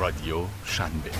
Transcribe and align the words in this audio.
Radio 0.00 0.48
Shanbe. 0.64 1.12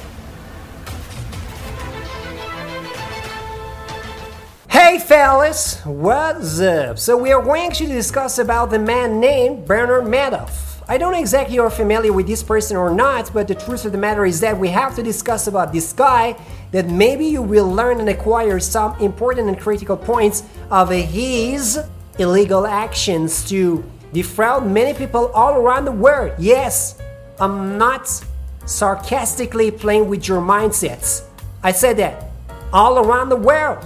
Hey 4.70 4.98
fellas, 4.98 5.84
what's 5.84 6.60
up? 6.60 6.98
So 6.98 7.14
we 7.18 7.30
are 7.30 7.42
going 7.42 7.72
to 7.72 7.86
discuss 7.86 8.38
about 8.38 8.70
the 8.70 8.78
man 8.78 9.20
named 9.20 9.66
Bernard 9.66 10.04
Madoff. 10.04 10.82
I 10.88 10.96
don't 10.96 11.12
know 11.12 11.20
exactly 11.20 11.56
you're 11.56 11.68
familiar 11.68 12.12
with 12.14 12.26
this 12.26 12.42
person 12.42 12.78
or 12.78 12.94
not, 12.94 13.30
but 13.34 13.48
the 13.48 13.54
truth 13.54 13.84
of 13.84 13.92
the 13.92 13.98
matter 13.98 14.24
is 14.24 14.40
that 14.40 14.58
we 14.58 14.68
have 14.68 14.96
to 14.96 15.02
discuss 15.02 15.46
about 15.46 15.74
this 15.74 15.92
guy 15.92 16.34
that 16.70 16.88
maybe 16.88 17.26
you 17.26 17.42
will 17.42 17.70
learn 17.70 18.00
and 18.00 18.08
acquire 18.08 18.58
some 18.58 18.98
important 18.98 19.46
and 19.48 19.60
critical 19.60 19.96
points 19.96 20.42
of 20.70 20.88
his 20.88 21.78
illegal 22.18 22.66
actions 22.66 23.46
to 23.50 23.84
defraud 24.14 24.66
many 24.66 24.94
people 24.96 25.26
all 25.32 25.54
around 25.54 25.84
the 25.84 25.92
world. 25.92 26.32
Yes, 26.38 26.98
I'm 27.38 27.76
not 27.76 28.24
sarcastically 28.66 29.70
playing 29.70 30.08
with 30.08 30.28
your 30.28 30.40
mindsets. 30.40 31.24
I 31.62 31.72
said 31.72 31.96
that 31.98 32.30
all 32.72 32.98
around 32.98 33.28
the 33.28 33.36
world. 33.36 33.84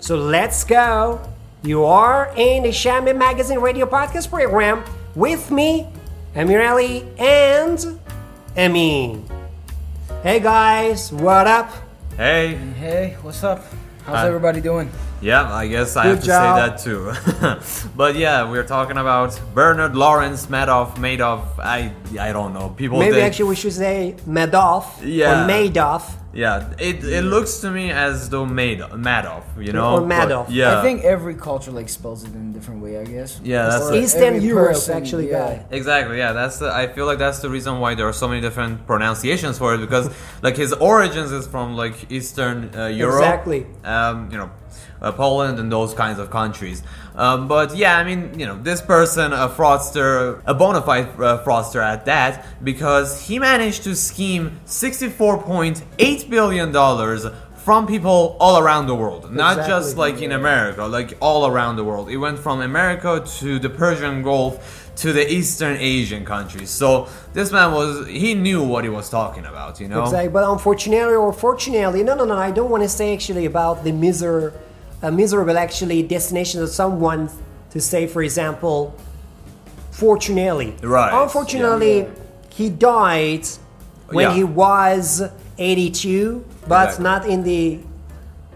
So 0.00 0.16
let's 0.16 0.64
go. 0.64 1.20
You 1.62 1.84
are 1.84 2.32
in 2.36 2.62
the 2.62 2.70
Shambi 2.70 3.16
Magazine 3.16 3.58
radio 3.60 3.86
podcast 3.86 4.30
program 4.30 4.84
with 5.14 5.50
me, 5.50 5.88
Amir 6.34 6.62
Ali, 6.62 7.06
and 7.18 8.00
Amin. 8.56 9.24
Hey 10.22 10.40
guys, 10.40 11.12
what 11.12 11.46
up? 11.46 11.70
Hey, 12.16 12.54
Hey, 12.54 13.16
what's 13.22 13.44
up? 13.44 13.64
How's 14.04 14.16
Hi. 14.16 14.26
everybody 14.28 14.60
doing? 14.60 14.90
yeah, 15.20 15.52
I 15.52 15.66
guess 15.68 15.94
I 15.96 16.04
Good 16.04 16.24
have 16.24 16.24
to 16.24 16.26
say 16.26 16.32
that 16.32 16.78
too. 17.82 17.90
but 17.96 18.16
yeah, 18.16 18.50
we're 18.50 18.64
talking 18.66 18.96
about 18.96 19.38
Bernard 19.54 19.94
Lawrence 19.94 20.46
Madoff, 20.46 20.94
Madoff. 20.96 21.44
I 21.58 21.92
I 22.18 22.32
don't 22.32 22.54
know. 22.54 22.70
People. 22.70 22.98
Maybe 22.98 23.16
they- 23.16 23.22
actually 23.22 23.50
we 23.50 23.56
should 23.56 23.72
say 23.74 24.16
Madoff 24.26 24.86
Yeah. 25.02 25.44
or 25.44 25.48
Madoff. 25.48 26.14
Yeah, 26.32 26.72
it 26.78 27.02
it 27.02 27.24
looks 27.24 27.58
to 27.58 27.70
me 27.70 27.90
as 27.90 28.28
though 28.28 28.46
Made 28.46 28.78
Madoff. 28.78 29.44
You 29.58 29.72
know. 29.72 29.94
Or 29.94 30.00
but- 30.00 30.08
Madoff. 30.08 30.46
Yeah. 30.48 30.78
I 30.78 30.82
think 30.82 31.02
every 31.02 31.34
culture 31.34 31.72
like 31.72 31.88
spells 31.88 32.22
it 32.24 32.32
in 32.34 32.50
a 32.50 32.52
different 32.52 32.82
way. 32.82 32.98
I 32.98 33.04
guess. 33.04 33.40
Yeah, 33.42 33.66
that's 33.66 33.90
Or. 33.90 33.94
Eastern 33.94 34.40
Europe, 34.40 34.78
actually, 34.92 35.30
yeah. 35.30 35.56
guy. 35.56 35.66
Exactly. 35.70 36.18
Yeah, 36.18 36.32
that's 36.32 36.58
the. 36.58 36.72
I 36.72 36.86
feel 36.86 37.06
like 37.06 37.18
that's 37.18 37.40
the 37.40 37.50
reason 37.50 37.80
why 37.80 37.94
there 37.96 38.06
are 38.06 38.12
so 38.12 38.28
many 38.28 38.40
different 38.40 38.86
pronunciations 38.86 39.58
for 39.58 39.74
it 39.74 39.78
because 39.78 40.08
like 40.42 40.56
his 40.56 40.72
origins 40.74 41.32
is 41.32 41.46
from 41.48 41.76
like 41.76 42.10
Eastern 42.12 42.70
uh, 42.76 42.86
Europe. 42.86 43.22
Exactly. 43.22 43.66
Um, 43.84 44.30
you 44.30 44.38
know, 44.38 44.50
uh, 45.02 45.10
Poland 45.12 45.58
and 45.58 45.70
those 45.72 45.94
kinds 45.94 46.18
of 46.18 46.30
countries. 46.30 46.82
Um, 47.14 47.48
but 47.48 47.76
yeah, 47.76 47.98
I 47.98 48.04
mean, 48.04 48.38
you 48.38 48.46
know, 48.46 48.56
this 48.62 48.80
person, 48.80 49.32
a 49.32 49.48
fraudster, 49.48 50.40
a 50.46 50.54
bona 50.54 50.80
fide 50.82 51.08
uh, 51.20 51.42
fraudster 51.44 51.82
at 51.82 52.04
that, 52.06 52.46
because 52.62 53.26
he 53.26 53.38
managed 53.38 53.82
to 53.84 53.94
scheme 53.94 54.60
sixty-four 54.64 55.42
point 55.42 55.84
eight 55.98 56.30
billion 56.30 56.72
dollars 56.72 57.26
from 57.56 57.86
people 57.86 58.36
all 58.40 58.58
around 58.58 58.86
the 58.86 58.94
world, 58.94 59.30
not 59.32 59.66
just 59.66 59.96
like 59.96 60.22
in 60.22 60.32
America, 60.32 60.86
like 60.86 61.18
all 61.20 61.46
around 61.46 61.76
the 61.76 61.84
world. 61.84 62.08
It 62.08 62.16
went 62.16 62.38
from 62.38 62.62
America 62.62 63.22
to 63.38 63.58
the 63.58 63.68
Persian 63.68 64.22
Gulf 64.22 64.92
to 64.96 65.12
the 65.12 65.30
Eastern 65.30 65.76
Asian 65.76 66.24
countries. 66.24 66.70
So 66.70 67.08
this 67.32 67.52
man 67.52 67.72
was 67.72 68.06
he 68.06 68.34
knew 68.34 68.62
what 68.62 68.84
he 68.84 68.90
was 68.90 69.10
talking 69.10 69.44
about, 69.44 69.78
you 69.80 69.88
know. 69.88 70.04
Exactly. 70.04 70.30
But 70.30 70.50
unfortunately 70.50 71.14
or 71.14 71.32
fortunately, 71.32 72.02
no, 72.02 72.14
no, 72.14 72.24
no. 72.24 72.36
I 72.36 72.50
don't 72.50 72.70
want 72.70 72.82
to 72.82 72.88
say 72.88 73.12
actually 73.12 73.44
about 73.44 73.84
the 73.84 73.92
miser, 73.92 74.54
uh, 75.02 75.10
miserable 75.10 75.56
actually 75.58 76.02
destination 76.02 76.62
of 76.62 76.68
someone 76.68 77.30
to 77.70 77.80
say, 77.80 78.06
for 78.06 78.22
example, 78.22 78.94
fortunately. 79.90 80.74
Right, 80.82 81.22
Unfortunately, 81.22 81.98
yeah. 82.00 82.08
he 82.50 82.68
died 82.70 83.46
when 84.08 84.26
Yeah. 84.28 84.34
he 84.34 84.44
was 84.44 85.22
82, 85.58 86.44
but 86.66 86.84
Exactly. 86.98 87.02
not 87.04 87.26
in 87.26 87.42
the 87.44 87.78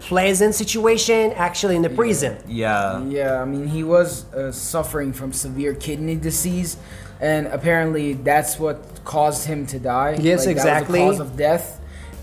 pleasant 0.01 0.53
situation. 0.53 1.31
Actually, 1.35 1.75
in 1.75 1.81
the 1.81 1.89
prison. 1.89 2.37
Yeah. 2.47 3.01
Yeah, 3.05 3.41
I 3.41 3.45
mean, 3.45 3.67
he 3.67 3.83
was 3.83 4.25
uh, 4.33 4.51
suffering 4.51 5.13
from 5.13 5.31
severe 5.33 5.73
kidney 5.73 6.15
disease, 6.15 6.77
and 7.21 7.47
apparently 7.47 8.13
that's 8.13 8.59
what 8.59 8.77
caused 9.05 9.47
him 9.47 9.65
to 9.67 9.79
die. 9.79 10.17
Yes, 10.19 10.45
Like, 10.45 10.55
exactly. 10.57 10.99
That 10.99 11.07
was 11.07 11.17
the 11.17 11.23
cause 11.23 11.31
of 11.31 11.37
death. 11.37 11.79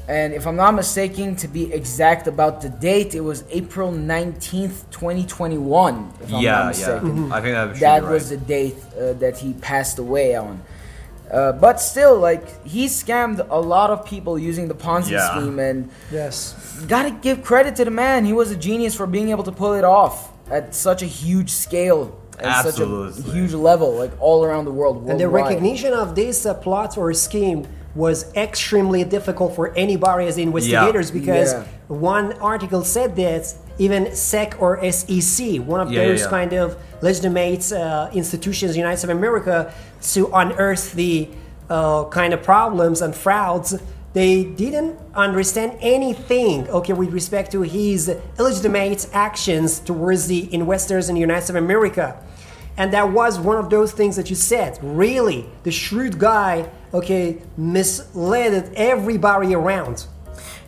And 0.09 0.35
if 0.35 0.47
I'm 0.47 0.57
not 0.57 0.75
mistaken, 0.75 1.37
to 1.37 1.49
be 1.49 1.73
exact 1.73 2.27
about 2.27 2.61
the 2.61 2.69
date, 2.69 3.15
it 3.15 3.21
was 3.21 3.45
April 3.51 3.93
19th, 3.93 4.91
2021. 4.91 6.13
If 6.21 6.35
I'm 6.35 6.41
yeah, 6.43 6.51
not 6.51 6.59
yeah. 6.59 6.67
mistaken. 6.69 7.33
I 7.33 7.41
think 7.41 7.55
that, 7.55 7.81
that 7.81 8.01
be 8.01 8.07
right. 8.07 8.13
was 8.13 8.31
the 8.31 8.37
date 8.37 8.75
uh, 8.99 9.13
that 9.15 9.39
he 9.39 9.53
passed 9.55 9.99
away 9.99 10.35
on. 10.35 10.61
Uh, 11.31 11.53
but 11.53 11.81
still, 11.81 12.19
like 12.19 12.67
he 12.67 12.87
scammed 12.87 13.47
a 13.49 13.61
lot 13.61 13.91
of 13.91 14.05
people 14.05 14.39
using 14.39 14.69
the 14.69 14.75
Ponzi 14.75 15.13
Yeah. 15.13 15.31
scheme, 15.31 15.59
and 15.59 15.89
Yes. 16.11 16.55
gotta 16.89 17.11
give 17.11 17.43
credit 17.43 17.77
to 17.77 17.85
the 17.85 17.91
man. 17.91 18.25
He 18.25 18.33
was 18.33 18.51
a 18.51 18.57
genius 18.57 18.95
for 18.95 19.07
being 19.07 19.31
able 19.31 19.45
to 19.45 19.53
pull 19.53 19.73
it 19.73 19.85
off 19.85 20.31
at 20.51 20.75
such 20.75 21.03
a 21.03 21.07
huge 21.07 21.51
scale 21.51 22.19
at 22.39 22.67
Absolutely. 22.67 23.23
such 23.23 23.31
a 23.31 23.33
huge 23.33 23.55
level, 23.55 23.95
like 23.95 24.11
all 24.21 24.45
around 24.45 24.65
the 24.67 24.73
world. 24.73 25.09
And 25.09 25.19
the 25.19 25.29
recognition 25.29 25.93
of 25.95 26.15
this 26.15 26.45
uh, 26.45 26.55
plot 26.55 26.99
or 26.99 27.13
scheme 27.15 27.67
was 27.95 28.33
extremely 28.35 29.05
difficult 29.05 29.55
for 29.55 29.73
anybody 29.77 30.27
as 30.27 30.39
investigators 30.39 31.11
because 31.11 31.53
Yeah. 31.53 31.63
one 31.89 32.33
article 32.41 32.85
said 32.85 33.17
that 33.17 33.53
even 33.79 34.15
SEC 34.15 34.55
or 34.61 34.79
SEC, 34.83 35.59
one 35.59 35.81
of 35.81 35.91
Yeah, 35.93 36.01
yeah, 36.03 36.09
those 36.09 36.21
yeah. 36.21 36.29
kind 36.29 36.53
of 36.55 36.77
legitimate 37.03 37.71
uh, 37.73 38.09
institutions 38.15 38.71
in 38.71 38.75
the 38.75 38.79
United 38.79 38.99
States 38.99 39.13
of 39.13 39.19
America, 39.19 39.73
to 40.13 40.31
unearth 40.33 40.93
the 40.95 41.29
uh, 41.71 42.05
kind 42.11 42.33
of 42.35 42.43
problems 42.43 43.01
and 43.03 43.15
frauds, 43.15 43.79
they 44.15 44.45
didn't 44.45 44.99
understand 45.15 45.73
anything, 45.81 46.69
okay, 46.69 46.93
with 46.93 47.11
respect 47.13 47.51
to 47.53 47.63
his 47.63 48.15
illegitimate 48.39 49.07
actions 49.15 49.79
towards 49.81 50.27
the 50.27 50.53
investors 50.53 51.09
in 51.09 51.15
the 51.15 51.21
United 51.21 51.43
States 51.43 51.51
of 51.51 51.57
America. 51.57 52.17
And 52.77 52.93
that 52.93 53.11
was 53.13 53.39
one 53.39 53.57
of 53.57 53.71
those 53.71 53.93
things 53.93 54.17
that 54.17 54.29
you 54.31 54.37
said. 54.37 54.79
Really, 54.83 55.47
the 55.63 55.71
shrewd 55.71 56.19
guy, 56.19 56.67
okay, 56.95 57.39
misled 57.57 58.73
everybody 58.77 59.55
around. 59.55 60.07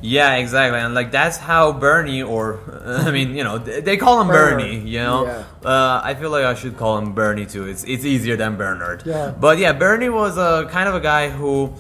Yeah, 0.00 0.34
exactly, 0.34 0.78
and 0.80 0.92
like 0.94 1.10
that's 1.12 1.38
how 1.38 1.72
Bernie, 1.72 2.22
or 2.22 2.60
I 2.84 3.10
mean, 3.10 3.34
you 3.34 3.42
know, 3.42 3.56
they 3.58 3.96
call 3.96 4.20
him 4.20 4.26
Bernard. 4.28 4.60
Bernie. 4.60 4.78
You 4.80 4.98
know, 5.00 5.24
Yeah. 5.24 5.44
uh, 5.70 6.00
I 6.04 6.14
feel 6.14 6.28
like 6.30 6.44
I 6.44 6.54
should 6.54 6.76
call 6.76 6.98
him 6.98 7.12
Bernie 7.14 7.46
too. 7.46 7.66
It's 7.66 7.84
it's 7.84 8.04
easier 8.04 8.36
than 8.36 8.56
Bernard. 8.56 9.02
Yeah. 9.06 9.30
But 9.30 9.56
yeah, 9.58 9.72
Bernie 9.72 10.10
was 10.10 10.36
a 10.36 10.68
kind 10.70 10.88
of 10.90 10.94
a 10.94 11.00
guy 11.00 11.30
who 11.30 11.72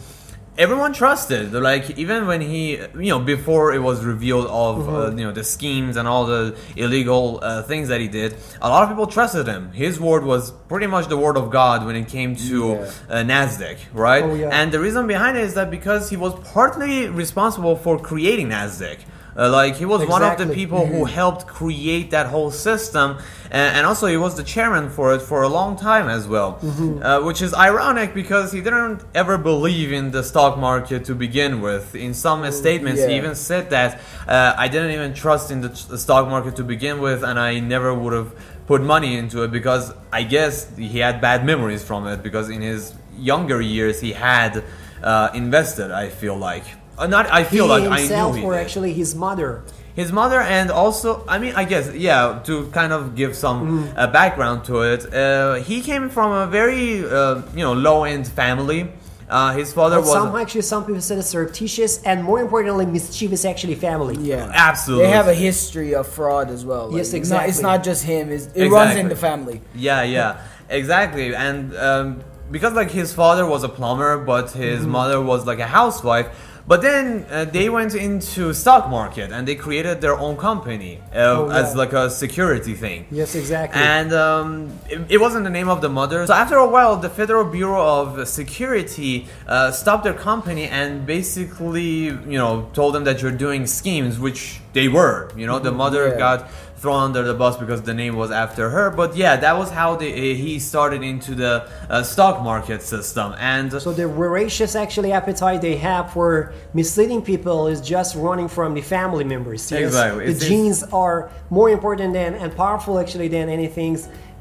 everyone 0.58 0.92
trusted. 0.92 1.52
Like 1.52 1.98
even 1.98 2.26
when 2.26 2.40
he, 2.40 2.72
you 2.78 3.10
know, 3.12 3.18
before 3.20 3.72
it 3.74 3.80
was 3.80 4.04
revealed 4.04 4.46
of 4.46 4.74
Mm-hmm. 4.74 4.94
uh, 4.94 5.10
you 5.10 5.24
know 5.26 5.32
the 5.32 5.44
schemes 5.44 5.96
and 5.96 6.06
all 6.08 6.26
the 6.26 6.56
illegal 6.76 7.38
uh, 7.42 7.62
things 7.62 7.88
that 7.88 8.00
he 8.00 8.08
did, 8.08 8.36
a 8.60 8.68
lot 8.68 8.82
of 8.82 8.88
people 8.88 9.06
trusted 9.06 9.46
him. 9.46 9.72
His 9.72 9.98
word 10.00 10.24
was 10.24 10.50
pretty 10.68 10.86
much 10.86 11.08
the 11.08 11.16
word 11.16 11.36
of 11.36 11.50
God 11.50 11.86
when 11.86 11.96
it 11.96 12.08
came 12.08 12.36
to 12.36 12.58
Yeah. 12.68 12.90
uh, 13.08 13.22
Nasdaq, 13.24 13.78
right? 13.92 14.22
Oh, 14.24 14.34
yeah. 14.34 14.48
And 14.52 14.72
the 14.72 14.80
reason 14.80 15.06
behind 15.06 15.36
it 15.36 15.44
is 15.44 15.54
that 15.54 15.70
because 15.70 16.10
he 16.10 16.16
was 16.16 16.34
partly 16.52 17.08
responsible 17.08 17.76
for 17.76 17.98
creating 17.98 18.48
Nasdaq. 18.48 18.98
Uh, 19.36 19.50
like 19.50 19.74
he 19.76 19.84
was 19.84 20.06
one 20.06 20.22
of 20.22 20.36
the 20.38 20.44
Exactly. 20.44 20.54
people 20.54 20.86
who 20.86 21.04
helped 21.04 21.46
create 21.46 22.10
that 22.12 22.26
whole 22.26 22.50
system, 22.52 23.18
and, 23.50 23.76
and 23.76 23.86
also 23.86 24.06
he 24.06 24.16
was 24.16 24.36
the 24.36 24.44
chairman 24.44 24.88
for 24.88 25.12
it 25.14 25.20
for 25.22 25.42
a 25.42 25.48
long 25.48 25.76
time 25.76 26.08
as 26.08 26.28
well. 26.28 26.58
Uh, 27.02 27.20
which 27.22 27.42
is 27.42 27.52
ironic 27.54 28.14
because 28.14 28.52
he 28.52 28.60
didn't 28.60 29.02
ever 29.14 29.36
believe 29.36 29.92
in 29.92 30.10
the 30.12 30.22
stock 30.22 30.56
market 30.58 31.04
to 31.06 31.14
begin 31.14 31.60
with. 31.60 31.94
In 31.94 32.14
some 32.14 32.48
statements, 32.52 33.00
he 33.04 33.16
even 33.16 33.34
said 33.34 33.70
that 33.70 34.00
uh, 34.28 34.54
I 34.56 34.68
didn't 34.68 34.92
even 34.92 35.14
trust 35.14 35.50
in 35.50 35.60
the, 35.62 35.68
the 35.68 35.98
stock 35.98 36.28
market 36.28 36.54
to 36.56 36.64
begin 36.64 37.00
with, 37.00 37.24
and 37.24 37.38
I 37.38 37.58
never 37.60 37.92
would 37.92 38.12
have 38.12 38.32
put 38.66 38.80
money 38.82 39.16
into 39.16 39.42
it 39.42 39.50
because 39.50 39.92
I 40.12 40.22
guess 40.22 40.74
he 40.76 41.00
had 41.00 41.20
bad 41.20 41.44
memories 41.44 41.82
from 41.84 42.06
it 42.06 42.22
because 42.22 42.48
in 42.50 42.62
his 42.62 42.94
younger 43.18 43.60
years 43.60 44.00
he 44.00 44.12
had 44.12 44.62
uh, 45.02 45.30
invested. 45.34 45.90
I 45.90 46.08
feel 46.08 46.36
like. 46.36 46.64
Uh, 46.98 47.06
not 47.06 47.26
I 47.32 47.44
feel 47.44 47.64
he 47.64 47.70
like 47.70 47.90
I 47.90 47.98
himself 48.00 48.34
knew 48.34 48.40
he 48.40 48.46
or 48.46 48.52
did. 48.52 48.60
actually 48.60 48.92
his 48.92 49.14
mother. 49.14 49.62
His 49.94 50.10
mother, 50.10 50.40
and 50.40 50.70
also, 50.72 51.24
I 51.28 51.38
mean, 51.38 51.54
I 51.54 51.64
guess, 51.64 51.92
yeah, 51.94 52.40
to 52.46 52.66
kind 52.70 52.92
of 52.92 53.14
give 53.14 53.36
some 53.36 53.58
Mm-hmm. 53.86 53.98
uh, 53.98 54.06
background 54.08 54.64
to 54.64 54.82
it, 54.82 55.14
uh, 55.14 55.54
he 55.54 55.80
came 55.82 56.08
from 56.10 56.32
a 56.32 56.46
very, 56.48 57.04
uh, 57.06 57.42
you 57.54 57.62
know, 57.62 57.74
low 57.74 58.02
end 58.04 58.26
family. 58.26 58.90
Uh, 59.30 59.52
his 59.54 59.72
father 59.72 59.96
But 59.96 60.04
was. 60.04 60.12
some 60.12 60.36
actually 60.36 60.62
some 60.62 60.84
people 60.84 61.00
said 61.00 61.18
it's 61.18 61.28
surreptitious 61.28 62.02
and 62.02 62.22
more 62.22 62.40
importantly 62.42 62.84
mischievous 62.86 63.44
actually 63.44 63.74
family. 63.74 64.16
Yeah, 64.20 64.50
Absolutely. 64.52 65.06
They 65.06 65.12
have 65.12 65.28
a 65.28 65.34
history 65.34 65.94
of 65.94 66.06
fraud 66.06 66.50
as 66.50 66.64
well. 66.66 66.88
Like, 66.88 66.98
Yes, 66.98 67.14
it's 67.14 67.30
not- 67.30 67.48
It's 67.48 67.60
not 67.62 67.82
just 67.82 68.04
him. 68.04 68.30
It's, 68.30 68.46
it 68.54 68.68
runs 68.68 68.96
in 68.96 69.08
the 69.08 69.16
family. 69.16 69.62
Yeah, 69.74 70.02
yeah, 70.02 70.40
exactly. 70.68 71.34
And 71.34 71.74
um, 71.76 72.20
because 72.50 72.74
like 72.74 72.90
his 72.90 73.14
father 73.14 73.46
was 73.46 73.62
a 73.64 73.68
plumber, 73.68 74.18
but 74.18 74.50
his 74.50 74.80
Mm-hmm. 74.80 74.90
mother 74.90 75.20
was 75.22 75.46
like 75.46 75.58
a 75.60 75.66
housewife. 75.66 76.28
But 76.66 76.80
then 76.80 77.26
uh, 77.30 77.44
they 77.44 77.68
went 77.68 77.94
into 77.94 78.54
stock 78.54 78.88
market 78.88 79.30
and 79.30 79.46
they 79.46 79.54
created 79.54 80.00
their 80.00 80.18
own 80.18 80.36
company 80.38 80.98
uh, 81.12 81.18
Oh, 81.18 81.50
as 81.50 81.76
like 81.76 81.92
a 81.92 82.08
security 82.08 82.72
thing. 82.72 83.04
Yes, 83.10 83.34
exactly. 83.34 83.82
And 83.82 84.14
um, 84.14 84.72
it, 84.88 85.00
it 85.10 85.20
wasn't 85.20 85.44
the 85.44 85.50
name 85.50 85.68
of 85.68 85.82
the 85.82 85.90
mother. 85.90 86.26
So 86.26 86.32
after 86.32 86.56
a 86.56 86.66
while, 86.66 86.96
the 86.96 87.10
Federal 87.10 87.44
Bureau 87.44 87.84
of 88.00 88.26
Security 88.26 89.26
uh, 89.46 89.72
stopped 89.72 90.04
their 90.04 90.14
company 90.14 90.64
and 90.64 91.04
basically, 91.04 92.04
you 92.32 92.38
know, 92.42 92.70
told 92.72 92.94
them 92.94 93.04
that 93.04 93.20
you're 93.20 93.30
doing 93.46 93.66
schemes, 93.66 94.18
which 94.18 94.60
they 94.72 94.88
were. 94.88 95.30
You 95.36 95.46
know, 95.46 95.58
the 95.58 95.70
mother 95.72 96.08
Yeah. 96.08 96.18
got 96.18 96.48
thrown 96.84 97.02
under 97.08 97.22
the 97.30 97.32
bus 97.42 97.54
because 97.56 97.80
the 97.90 97.94
name 98.02 98.14
was 98.22 98.30
after 98.44 98.64
her. 98.76 98.86
But 99.00 99.10
yeah, 99.16 99.34
that 99.44 99.54
was 99.60 99.70
how 99.80 99.90
they, 99.96 100.12
uh, 100.12 100.34
he 100.44 100.52
started 100.72 101.02
into 101.02 101.34
the 101.34 101.54
uh, 101.88 102.02
stock 102.02 102.36
market 102.50 102.80
system. 102.82 103.28
And 103.54 103.72
So 103.88 103.92
the 104.02 104.06
voracious 104.06 104.72
actually 104.84 105.10
appetite 105.20 105.60
they 105.68 105.76
have 105.90 106.04
for 106.16 106.52
misleading 106.80 107.22
people 107.32 107.58
is 107.74 107.80
just 107.94 108.10
running 108.28 108.48
from 108.56 108.74
the 108.78 108.82
family 108.96 109.24
members. 109.34 109.62
yes? 109.72 109.80
Exactly. 109.88 110.24
The 110.26 110.30
It's- 110.32 110.46
genes 110.48 110.78
are 111.04 111.18
more 111.58 111.70
important 111.78 112.10
than 112.18 112.30
and 112.42 112.50
powerful 112.64 112.94
actually 113.02 113.28
than 113.36 113.46
anything 113.58 113.92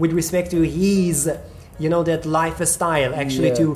with 0.01 0.12
respect 0.22 0.48
to 0.56 0.60
his, 0.81 1.16
you 1.84 1.90
know, 1.94 2.04
that 2.12 2.22
lifestyle 2.25 3.12
actually 3.24 3.51
Yeah. 3.54 3.62
to 3.63 3.68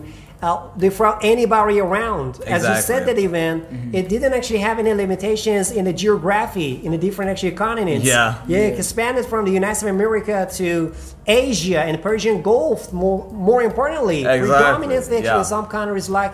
uh, 0.41 0.67
defraud 0.77 1.19
anybody 1.23 1.79
around. 1.79 2.39
As 2.45 2.61
you 2.63 2.75
said 2.81 3.03
Exactly. 3.03 3.13
that 3.13 3.19
event, 3.19 3.65
it 3.93 4.07
didn't 4.07 4.33
actually 4.33 4.59
have 4.59 4.77
any 4.79 4.93
limitations 4.93 5.71
in 5.71 5.85
the 5.85 5.93
geography 5.93 6.73
in 6.85 6.91
the 6.91 6.97
different 6.97 7.31
actually 7.31 7.51
continents. 7.51 8.05
Yeah. 8.05 8.41
Yeah, 8.47 8.59
it 8.59 8.77
expanded 8.77 9.25
from 9.25 9.45
the 9.45 9.51
United 9.51 9.75
States 9.75 9.89
of 9.89 9.95
America 9.95 10.47
to 10.53 10.93
Asia 11.25 11.81
and 11.81 12.01
Persian 12.01 12.41
Gulf. 12.41 12.93
More, 12.93 13.29
more 13.31 13.63
importantly, 13.63 14.19
Exactly, 14.19 14.47
predominantly 14.49 15.17
actually 15.17 15.23
yeah. 15.23 15.41
some 15.41 15.65
countries 15.67 16.07
like 16.09 16.33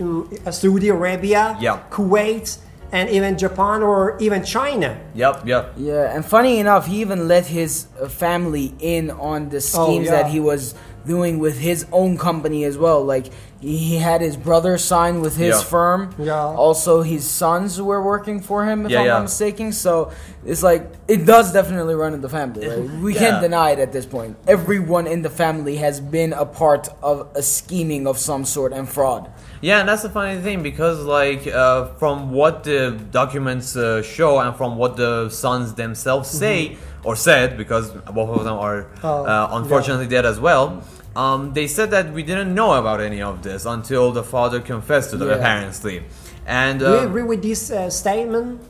um, 0.00 0.30
Saudi 0.50 0.88
Arabia, 0.88 1.56
Yeah. 1.60 1.80
Kuwait, 1.90 2.58
and 2.92 3.10
even 3.10 3.36
Japan 3.36 3.82
or 3.82 4.16
even 4.20 4.44
China. 4.44 4.96
yep, 5.14 5.42
yep. 5.44 5.74
Yeah, 5.76 6.14
and 6.14 6.24
funny 6.24 6.58
enough, 6.60 6.86
he 6.86 7.00
even 7.00 7.26
let 7.28 7.44
his 7.46 7.86
uh, 8.00 8.08
family 8.08 8.72
in 8.78 9.10
on 9.10 9.48
the 9.50 9.60
schemes 9.60 10.06
yeah. 10.06 10.22
that 10.22 10.30
he 10.30 10.38
was 10.40 10.74
doing 11.06 11.38
with 11.38 11.58
his 11.58 11.86
own 11.92 12.16
company 12.16 12.64
as 12.64 12.78
well. 12.78 13.04
Like 13.04 13.26
he 13.60 13.76
he 13.78 13.96
had 13.96 14.20
his 14.20 14.36
brother 14.36 14.76
sign 14.78 15.20
with 15.20 15.36
his 15.36 15.54
Yeah. 15.56 15.62
firm. 15.62 16.14
Yeah. 16.18 16.34
Also, 16.64 17.02
his 17.02 17.24
sons 17.24 17.80
were 17.80 18.02
working 18.02 18.40
for 18.40 18.64
him, 18.64 18.84
if 18.86 18.90
Yeah, 18.92 19.00
I'm 19.00 19.06
yeah. 19.06 19.12
not 19.14 19.22
mistaken. 19.22 19.72
So 19.72 20.10
it's 20.44 20.62
like 20.62 20.82
it 21.08 21.24
does 21.26 21.52
definitely 21.52 21.94
run 21.94 22.12
in 22.14 22.20
the 22.20 22.28
family. 22.28 22.68
Right? 22.68 22.90
We 23.02 23.14
can't 23.14 23.40
deny 23.42 23.70
it 23.70 23.78
at 23.78 23.92
this 23.92 24.06
point. 24.06 24.36
Everyone 24.46 25.06
in 25.06 25.22
the 25.22 25.30
family 25.30 25.76
has 25.76 26.00
been 26.00 26.32
a 26.32 26.44
part 26.46 26.88
of 27.02 27.28
a 27.34 27.42
scheming 27.42 28.06
of 28.06 28.18
some 28.18 28.44
sort 28.44 28.72
and 28.72 28.88
fraud. 28.88 29.30
Yeah, 29.60 29.80
and 29.80 29.88
that's 29.88 30.02
the 30.02 30.10
funny 30.10 30.40
thing 30.42 30.62
because, 30.62 30.98
like, 31.20 31.46
uh, 31.46 31.86
from 32.00 32.32
what 32.32 32.64
the 32.64 32.80
documents 33.10 33.74
uh, 33.76 34.02
show 34.02 34.38
and 34.40 34.54
from 34.56 34.76
what 34.76 34.96
the 34.96 35.30
sons 35.30 35.72
themselves 35.74 36.28
say 36.28 36.76
or 37.02 37.16
said, 37.16 37.56
because 37.56 37.90
both 38.18 38.30
of 38.38 38.44
them 38.44 38.58
are 38.58 38.74
Mm-hmm. 38.84 39.06
Oh, 39.06 39.24
uh, 39.24 39.48
unfortunately 39.58 40.06
dead 40.06 40.26
as 40.26 40.38
well. 40.38 40.82
Um, 41.16 41.52
they 41.52 41.66
said 41.68 41.90
that 41.92 42.12
we 42.12 42.22
didn't 42.22 42.52
know 42.54 42.72
about 42.74 43.00
any 43.00 43.22
of 43.22 43.42
this 43.42 43.64
until 43.66 44.10
the 44.12 44.24
father 44.24 44.60
confessed 44.60 45.10
to 45.10 45.16
them, 45.16 45.28
Yeah. 45.28 45.36
apparently. 45.36 46.02
And 46.46 46.80
Do 46.80 46.86
you 46.86 46.98
uh, 46.98 47.06
agree 47.06 47.22
with 47.22 47.42
this 47.42 47.70
uh, 47.70 47.88
statement? 47.88 48.60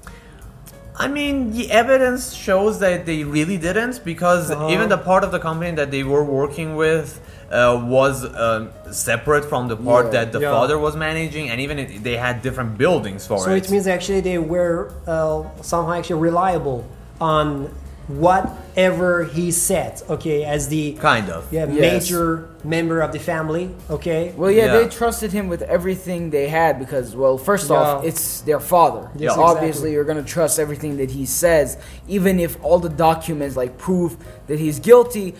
I 0.96 1.08
mean, 1.08 1.50
the 1.52 1.72
evidence 1.72 2.34
shows 2.34 2.78
that 2.78 3.04
they 3.06 3.24
really 3.24 3.56
didn't 3.56 4.04
because 4.04 4.50
Uh-huh. 4.50 4.68
even 4.74 4.88
the 4.88 4.98
part 4.98 5.24
of 5.24 5.32
the 5.32 5.40
company 5.40 5.72
that 5.72 5.90
they 5.90 6.04
were 6.04 6.22
working 6.22 6.76
with 6.76 7.20
uh, 7.50 7.80
was 7.98 8.24
um, 8.24 8.70
separate 8.90 9.44
from 9.44 9.68
the 9.68 9.76
part 9.76 10.06
Yeah. 10.06 10.10
that 10.16 10.32
the 10.32 10.40
Yeah. 10.40 10.52
father 10.52 10.78
was 10.78 10.94
managing, 10.96 11.50
and 11.50 11.60
even 11.60 11.78
it, 11.78 12.04
they 12.04 12.16
had 12.16 12.42
different 12.42 12.76
buildings 12.78 13.26
for 13.26 13.38
So 13.38 13.44
it. 13.44 13.48
So 13.48 13.54
it 13.62 13.70
means 13.70 13.86
actually 13.86 14.20
they 14.20 14.38
were 14.38 14.92
uh, 15.06 15.42
somehow 15.62 15.92
actually 15.94 16.20
reliable 16.30 16.84
on 17.20 17.70
whatever 18.08 19.24
he 19.24 19.50
said. 19.50 20.02
Okay, 20.10 20.44
as 20.44 20.68
the 20.68 20.92
kind 20.94 21.30
of. 21.30 21.50
yeah, 21.52 21.66
Yes. 21.66 21.80
major 22.10 22.48
member 22.64 23.00
of 23.00 23.12
the 23.12 23.18
family. 23.18 23.74
Okay. 23.90 24.32
Well, 24.36 24.50
yeah, 24.50 24.66
Yeah. 24.66 24.76
they 24.78 24.88
trusted 24.88 25.32
him 25.32 25.48
with 25.48 25.62
everything 25.62 26.30
they 26.30 26.48
had 26.48 26.78
because, 26.78 27.14
well, 27.16 27.36
first 27.38 27.70
off, 27.70 28.04
it's 28.04 28.40
their 28.42 28.60
father. 28.60 29.10
Yes, 29.16 29.34
So 29.34 29.42
Obviously, 29.42 29.68
exactly. 29.68 29.92
you're 29.92 30.04
gonna 30.04 30.22
trust 30.22 30.58
everything 30.58 30.96
that 30.98 31.10
he 31.10 31.24
says, 31.26 31.76
even 32.08 32.38
if 32.40 32.56
all 32.62 32.78
the 32.78 32.88
documents 32.88 33.56
like 33.56 33.78
prove 33.78 34.16
that 34.48 34.58
he's 34.58 34.78
guilty. 34.78 35.34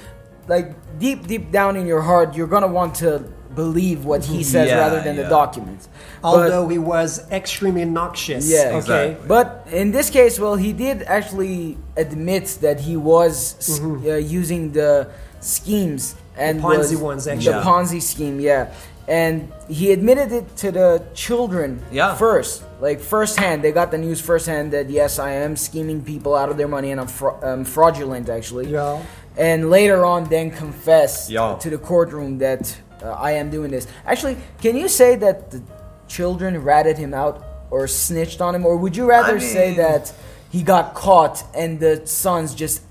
Like 0.47 0.75
deep, 0.99 1.27
deep 1.27 1.51
down 1.51 1.75
in 1.77 1.87
your 1.87 2.03
heart, 2.03 2.37
you're 2.37 2.47
gonna 2.47 2.67
want 2.69 2.95
to 2.97 3.25
believe 3.55 4.05
what 4.05 4.25
he 4.25 4.43
says 4.43 4.69
Yeah, 4.69 4.79
rather 4.79 5.01
than 5.03 5.17
the 5.17 5.23
yeah. 5.23 5.29
Mm-hmm. 5.29 5.41
documents. 5.45 5.89
But- 6.23 6.29
Although 6.29 6.69
he 6.69 6.79
was 6.79 7.11
extremely 7.31 7.85
noxious. 7.85 8.49
Yeah, 8.51 8.59
Okay. 8.59 8.77
exactly. 8.79 9.27
But 9.29 9.67
in 9.73 9.91
this 9.93 10.11
case, 10.11 10.39
well, 10.39 10.57
he 10.57 10.73
did 10.73 11.03
actually 11.03 11.77
admit 11.97 12.59
that 12.63 12.81
he 12.81 12.97
was 12.97 13.55
s- 13.59 13.81
uh, 13.81 14.15
using 14.41 14.73
the 14.73 15.09
schemes 15.41 16.15
and 16.37 16.61
Mm-hmm. 16.61 16.67
Ponzi 16.67 16.97
ones, 17.01 17.25
The 17.25 17.33
actually. 17.33 17.63
Ponzi 17.63 18.03
scheme, 18.03 18.41
yeah. 18.41 18.73
And 19.07 19.53
he 19.69 19.93
admitted 19.93 20.33
it 20.33 20.57
to 20.63 20.73
the 20.73 21.03
children 21.15 21.83
Yeah. 21.93 22.15
first, 22.17 22.63
like 22.81 23.01
firsthand. 23.01 23.63
They 23.63 23.71
got 23.71 23.91
the 23.91 23.99
news 23.99 24.19
firsthand 24.21 24.73
that 24.73 24.89
yes, 24.89 25.19
I 25.19 25.33
am 25.47 25.57
scheming 25.57 26.01
people 26.03 26.35
out 26.35 26.49
of 26.49 26.57
their 26.57 26.69
money 26.69 26.91
and 26.91 26.99
I'm 27.03 27.07
fra- 27.07 27.37
um, 27.43 27.65
fraudulent, 27.67 28.29
actually. 28.31 28.69
Yeah. 28.73 28.99
And 29.37 29.71
later 29.71 30.05
on, 30.05 30.25
then 30.25 30.51
confess 30.51 31.29
to 31.59 31.71
the 31.71 31.79
courtroom 31.79 32.39
that 32.39 32.77
uh, 33.03 33.11
I 33.13 33.33
am 33.33 33.51
doing 33.51 33.71
this. 33.71 33.87
Actually, 34.07 34.37
can 34.61 34.77
you 34.77 34.89
say 34.89 35.17
that 35.17 35.51
the 35.51 35.63
children 36.07 36.63
ratted 36.63 36.99
him 36.99 37.13
out 37.13 37.45
or 37.71 37.89
snitched 37.89 38.41
on 38.41 38.55
him, 38.55 38.65
or 38.65 38.77
would 38.77 38.97
you 38.97 39.07
rather 39.07 39.37
I 39.37 39.41
say 39.41 39.75
that 39.75 40.13
he 40.51 40.63
got 40.63 40.95
caught 40.95 41.43
and 41.55 41.81
the 41.81 42.07
sons 42.07 42.55
just, 42.55 42.83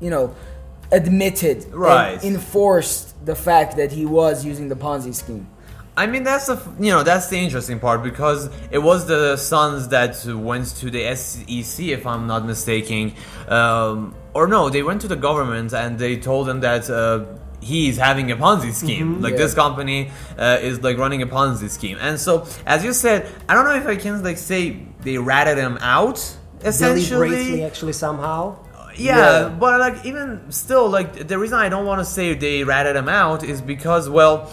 you 0.00 0.10
know, 0.10 0.34
admitted 0.90 1.64
Right. 1.72 2.14
and 2.14 2.34
enforced 2.34 3.14
the 3.24 3.34
fact 3.36 3.76
that 3.76 3.92
he 3.92 4.04
was 4.04 4.44
using 4.44 4.68
the 4.68 4.74
Ponzi 4.76 5.14
scheme? 5.14 5.46
I 5.96 6.06
mean, 6.08 6.24
that's 6.24 6.46
the 6.46 6.56
you 6.80 6.90
know 6.90 7.02
that's 7.04 7.28
the 7.28 7.38
interesting 7.38 7.78
part 7.78 8.02
because 8.02 8.50
it 8.72 8.78
was 8.78 9.06
the 9.06 9.36
sons 9.36 9.88
that 9.88 10.24
went 10.26 10.66
to 10.76 10.90
the 10.90 11.14
SEC, 11.14 11.86
if 11.86 12.04
I'm 12.06 12.26
not 12.26 12.44
mistaken, 12.44 13.14
um, 13.48 14.14
or 14.34 14.48
no, 14.48 14.70
they 14.70 14.82
went 14.82 15.00
to 15.02 15.08
the 15.08 15.16
government 15.16 15.72
and 15.72 15.96
they 15.98 16.16
told 16.16 16.48
them 16.48 16.60
that 16.60 16.90
uh, 16.90 17.24
he's 17.60 17.96
having 17.96 18.32
a 18.32 18.36
Ponzi 18.36 18.72
scheme. 18.72 19.20
Like 19.22 19.32
Yeah. 19.34 19.38
this 19.38 19.54
company 19.54 20.10
uh, 20.36 20.58
is 20.60 20.82
like 20.82 20.98
running 20.98 21.22
a 21.22 21.28
Ponzi 21.28 21.70
scheme, 21.70 21.98
and 22.00 22.18
so 22.18 22.44
as 22.66 22.82
you 22.84 22.92
said, 22.92 23.26
I 23.48 23.54
don't 23.54 23.64
know 23.64 23.76
if 23.76 23.86
I 23.86 23.94
can 23.94 24.22
like 24.24 24.38
say 24.38 24.84
they 25.02 25.16
ratted 25.18 25.58
him 25.58 25.78
out 25.80 26.18
essentially. 26.64 27.28
Deliberately, 27.28 27.62
actually, 27.64 27.92
somehow. 27.92 28.56
Yeah, 28.96 29.16
Yeah. 29.18 29.48
but 29.48 29.78
like 29.80 30.04
even 30.04 30.50
still, 30.50 30.88
like 30.88 31.28
the 31.28 31.38
reason 31.38 31.58
I 31.58 31.68
don't 31.68 31.86
want 31.86 32.00
to 32.00 32.04
say 32.04 32.34
they 32.34 32.64
ratted 32.64 32.96
him 32.96 33.08
out 33.08 33.44
is 33.44 33.60
because 33.60 34.08
well, 34.08 34.50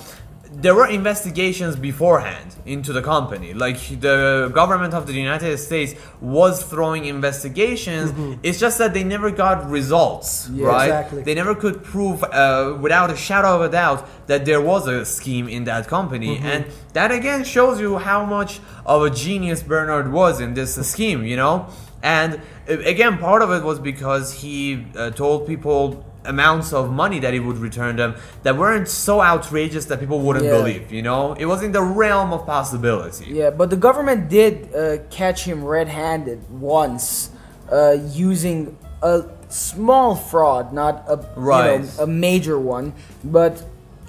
there 0.61 0.75
were 0.75 0.87
investigations 0.87 1.75
beforehand 1.75 2.55
into 2.65 2.93
the 2.93 3.01
company. 3.01 3.53
Like 3.53 3.77
the 3.99 4.51
government 4.53 4.93
of 4.93 5.07
the 5.07 5.13
United 5.13 5.57
States 5.57 5.95
was 6.21 6.63
throwing 6.63 7.05
investigations. 7.05 8.13
It's 8.43 8.59
just 8.59 8.77
that 8.77 8.93
they 8.93 9.03
never 9.03 9.31
got 9.31 9.69
results, 9.69 10.49
Yeah, 10.51 10.67
right? 10.67 10.85
exactly. 10.85 11.23
They 11.23 11.33
never 11.33 11.55
could 11.55 11.83
prove 11.83 12.23
uh, 12.23 12.77
without 12.79 13.09
a 13.09 13.15
shadow 13.15 13.55
of 13.55 13.61
a 13.61 13.69
doubt 13.69 14.07
that 14.27 14.45
there 14.45 14.61
was 14.61 14.87
a 14.87 15.05
scheme 15.05 15.47
in 15.47 15.63
that 15.65 15.87
company, 15.87 16.37
and 16.37 16.65
that 16.93 17.11
again 17.11 17.43
shows 17.43 17.79
you 17.79 17.97
how 17.97 18.25
much 18.25 18.59
of 18.85 19.03
a 19.03 19.09
genius 19.09 19.63
Bernard 19.63 20.11
was 20.11 20.39
in 20.39 20.53
this 20.53 20.75
scheme, 20.87 21.23
you 21.25 21.35
know. 21.37 21.67
And 22.03 22.41
uh, 22.69 22.79
again, 22.79 23.17
part 23.17 23.41
of 23.41 23.51
it 23.51 23.63
was 23.63 23.79
because 23.79 24.33
he 24.41 24.85
uh, 24.95 25.11
told 25.11 25.47
people 25.47 26.05
amounts 26.25 26.71
of 26.73 26.91
money 26.91 27.19
that 27.19 27.33
he 27.33 27.39
would 27.39 27.57
return 27.57 27.95
them 27.95 28.15
that 28.43 28.55
weren't 28.57 28.87
so 28.87 29.21
outrageous 29.21 29.85
that 29.85 29.99
people 29.99 30.19
wouldn't 30.19 30.45
Yeah. 30.45 30.57
believe. 30.57 30.91
You 30.91 31.01
know, 31.01 31.33
it 31.33 31.45
was 31.45 31.63
in 31.63 31.71
the 31.71 31.81
realm 31.81 32.31
of 32.33 32.45
possibility. 32.45 33.25
Yeah, 33.31 33.49
but 33.49 33.69
the 33.69 33.75
government 33.77 34.29
did 34.29 34.73
uh, 34.75 34.97
catch 35.09 35.43
him 35.45 35.63
red-handed 35.65 36.39
once, 36.59 37.29
uh, 37.71 37.95
using 38.13 38.77
a 39.01 39.23
small 39.49 40.15
fraud, 40.15 40.73
not 40.73 41.03
a 41.07 41.17
you 41.17 41.25
Right. 41.35 41.81
know, 41.81 42.03
a 42.03 42.07
major 42.07 42.59
one. 42.59 42.93
But 43.23 43.63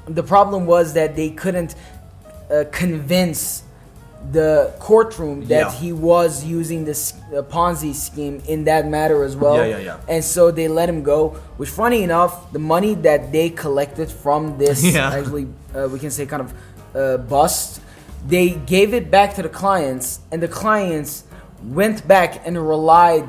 the 0.06 0.22
problem 0.22 0.66
was 0.66 0.92
that 0.94 1.16
they 1.16 1.30
couldn't 1.30 1.74
uh, 2.50 2.64
convince 2.70 3.62
the 4.30 4.72
courtroom 4.78 5.40
that 5.48 5.48
Yeah. 5.66 5.72
he 5.72 5.92
was 5.92 6.44
using 6.44 6.84
this 6.84 7.14
uh, 7.34 7.42
Ponzi 7.42 7.94
scheme 7.94 8.40
in 8.46 8.64
that 8.64 8.86
matter 8.86 9.24
as 9.24 9.34
well. 9.36 9.56
Yeah, 9.56 9.76
yeah, 9.78 9.78
yeah. 9.78 9.96
And 10.08 10.22
so 10.22 10.50
they 10.50 10.68
let 10.68 10.88
him 10.88 11.02
go. 11.02 11.30
Which, 11.56 11.70
funny 11.70 12.02
enough, 12.02 12.52
the 12.52 12.58
money 12.58 12.94
that 12.94 13.32
they 13.32 13.50
collected 13.50 14.10
from 14.10 14.58
this 14.58 14.84
Yeah. 14.94 15.12
actually, 15.12 15.48
uh, 15.74 15.88
we 15.92 15.98
can 15.98 16.10
say, 16.10 16.26
kind 16.26 16.42
of 16.42 16.54
uh, 16.94 17.16
bust, 17.18 17.80
they 18.28 18.50
gave 18.50 18.94
it 18.94 19.10
back 19.10 19.34
to 19.34 19.42
the 19.42 19.48
clients, 19.48 20.20
and 20.30 20.40
the 20.42 20.48
clients 20.48 21.24
went 21.64 22.06
back 22.06 22.46
and 22.46 22.56
relied 22.56 23.28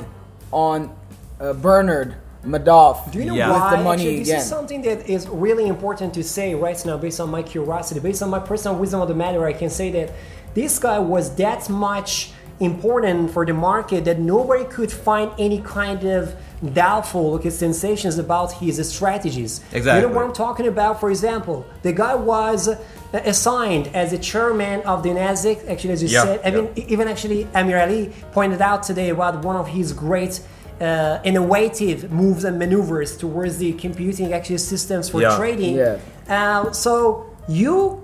on 0.52 0.96
uh, 1.40 1.54
Bernard 1.54 2.16
Madoff 2.46 3.10
Do 3.12 3.20
you 3.20 3.26
know 3.26 3.36
Yeah. 3.36 3.48
with 3.52 3.62
why? 3.62 3.78
the 3.78 3.84
money 3.84 4.04
Actually, 4.04 4.20
this 4.20 4.28
again. 4.28 4.40
is 4.42 4.50
something 4.50 4.82
that 4.84 5.10
is 5.10 5.28
really 5.30 5.68
important 5.68 6.14
to 6.16 6.24
say 6.24 6.54
right 6.54 6.86
now, 6.86 6.98
based 6.98 7.20
on 7.20 7.30
my 7.32 7.42
curiosity, 7.42 8.00
based 8.02 8.22
on 8.22 8.30
my 8.30 8.40
personal 8.40 8.78
wisdom 8.78 9.02
of 9.02 9.08
the 9.08 9.16
matter. 9.16 9.46
I 9.46 9.54
can 9.54 9.70
say 9.70 9.90
that 9.92 10.12
this 10.54 10.80
guy 10.80 11.00
was 11.00 11.36
that 11.36 11.70
much 11.70 12.32
important 12.60 13.32
for 13.32 13.46
the 13.46 13.54
market 13.54 14.06
that 14.06 14.20
nobody 14.20 14.64
could 14.66 14.92
find 14.92 15.32
any 15.40 15.60
kind 15.62 16.04
of 16.06 16.36
doubtful 16.74 17.34
okay, 17.34 17.50
sensations 17.50 18.18
about 18.18 18.54
his 18.54 18.88
strategies. 18.90 19.62
Exactly. 19.74 20.02
You 20.02 20.08
know 20.08 20.16
what 20.16 20.26
I'm 20.26 20.34
talking 20.34 20.68
about? 20.68 21.00
For 21.00 21.10
example, 21.10 21.66
the 21.82 21.92
guy 21.92 22.16
was 22.16 22.70
uh, 22.70 22.78
assigned 23.26 23.88
as 23.88 24.12
the 24.12 24.18
chairman 24.18 24.82
of 24.82 25.04
the 25.04 25.10
Nasdaq. 25.10 25.68
Actually, 25.68 25.94
as 25.94 26.04
you 26.04 26.10
Yeah, 26.10 26.24
said, 26.24 26.40
yeah. 26.44 26.50
even 26.50 26.70
even 26.94 27.08
actually 27.08 27.48
Amir 27.54 27.80
Ali 27.80 28.12
pointed 28.32 28.62
out 28.62 28.84
today 28.84 29.10
about 29.10 29.44
one 29.44 29.56
of 29.58 29.68
his 29.68 29.92
great 29.92 30.40
uh, 30.80 31.20
innovative 31.24 32.12
moves 32.12 32.44
and 32.46 32.58
maneuvers 32.58 33.18
towards 33.18 33.58
the 33.58 33.74
computing 33.74 34.32
actually 34.34 34.58
systems 34.60 35.10
for 35.10 35.22
Yeah. 35.22 35.36
trading. 35.38 35.76
Yeah. 35.76 35.98
Uh, 36.30 36.72
so 36.72 37.26
you 37.48 38.03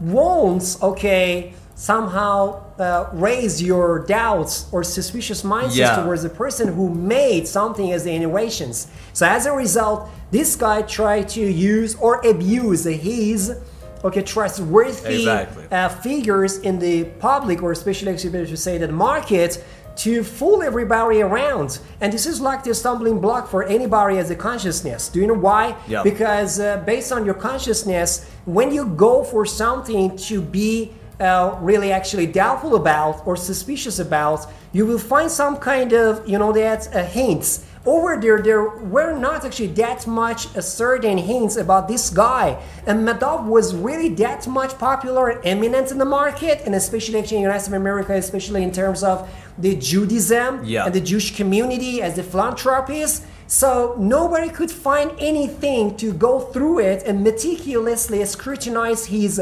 won't 0.00 0.76
okay 0.82 1.52
somehow 1.74 2.62
uh, 2.78 3.08
raise 3.12 3.62
your 3.62 3.98
doubts 4.06 4.66
or 4.72 4.82
suspicious 4.82 5.42
mindsets 5.42 5.76
Yeah. 5.76 5.96
towards 6.02 6.22
the 6.22 6.30
person 6.30 6.68
who 6.68 6.88
made 6.94 7.46
something 7.46 7.92
as 7.92 8.04
the 8.04 8.12
innovations. 8.12 8.86
So 9.12 9.26
as 9.26 9.44
a 9.46 9.52
result, 9.52 10.08
this 10.30 10.56
guy 10.56 10.82
tried 10.82 11.28
to 11.30 11.40
use 11.40 11.94
or 11.96 12.20
abuse 12.26 12.84
his 12.84 13.56
okay 14.04 14.22
trustworthy 14.22 15.16
Exactly. 15.16 15.64
uh, 15.70 15.88
figures 15.88 16.58
in 16.58 16.78
the 16.78 17.04
public 17.18 17.62
or 17.62 17.72
especially 17.72 18.12
better 18.12 18.46
to 18.46 18.56
say 18.56 18.78
that 18.78 18.90
market 18.92 19.62
to 19.96 20.22
fool 20.22 20.62
everybody 20.62 21.22
around. 21.22 21.78
And 22.00 22.12
this 22.12 22.26
is 22.26 22.40
like 22.40 22.64
the 22.64 22.74
stumbling 22.74 23.20
block 23.20 23.48
for 23.48 23.64
anybody 23.64 24.18
as 24.18 24.30
a 24.30 24.36
consciousness. 24.36 25.08
Do 25.08 25.20
you 25.20 25.26
know 25.26 25.34
why? 25.34 25.76
Yeah. 25.88 26.02
because 26.02 26.60
uh, 26.60 26.78
based 26.86 27.12
on 27.12 27.24
your 27.24 27.34
consciousness 27.34 28.28
when 28.44 28.72
you 28.72 28.86
go 28.86 29.24
for 29.24 29.44
something 29.46 30.16
to 30.16 30.40
be 30.40 30.92
uh, 31.20 31.56
really 31.60 31.92
actually 31.92 32.26
doubtful 32.26 32.76
about 32.76 33.26
or 33.26 33.36
suspicious 33.36 33.98
about 33.98 34.46
you 34.72 34.84
will 34.84 34.98
find 34.98 35.30
some 35.30 35.56
kind 35.56 35.92
of 35.94 36.28
you 36.28 36.38
know 36.38 36.52
that 36.52 36.94
uh, 36.94 37.04
hints. 37.04 37.64
Over 37.86 38.18
there 38.20 38.42
there 38.42 38.68
were 38.68 39.16
not 39.16 39.44
actually 39.44 39.68
that 39.68 40.06
much 40.06 40.54
uh, 40.54 40.60
certain 40.60 41.16
hints 41.16 41.56
about 41.56 41.88
this 41.88 42.10
guy. 42.10 42.60
And 42.86 43.08
Madoff 43.08 43.46
was 43.46 43.74
really 43.74 44.10
that 44.16 44.46
much 44.46 44.76
popular 44.78 45.30
and 45.30 45.44
eminent 45.44 45.90
in 45.90 45.98
the 45.98 46.04
market 46.04 46.62
and 46.66 46.74
especially 46.74 47.18
actually 47.18 47.38
in 47.38 47.42
the 47.44 47.48
United 47.48 47.60
States 47.60 47.74
of 47.74 47.80
America 47.80 48.12
especially 48.12 48.62
in 48.62 48.72
terms 48.72 49.02
of 49.02 49.28
the 49.58 49.74
Judaism 49.76 50.64
Yeah. 50.64 50.84
and 50.86 50.94
the 50.94 51.00
Jewish 51.00 51.36
community 51.36 52.02
as 52.02 52.14
the 52.16 52.22
philanthropist. 52.22 53.24
So 53.48 53.94
nobody 53.98 54.48
could 54.48 54.70
find 54.72 55.12
anything 55.18 55.96
to 55.98 56.12
go 56.12 56.40
through 56.40 56.80
it 56.80 57.04
and 57.06 57.22
meticulously 57.22 58.24
scrutinize 58.24 59.06
his 59.06 59.38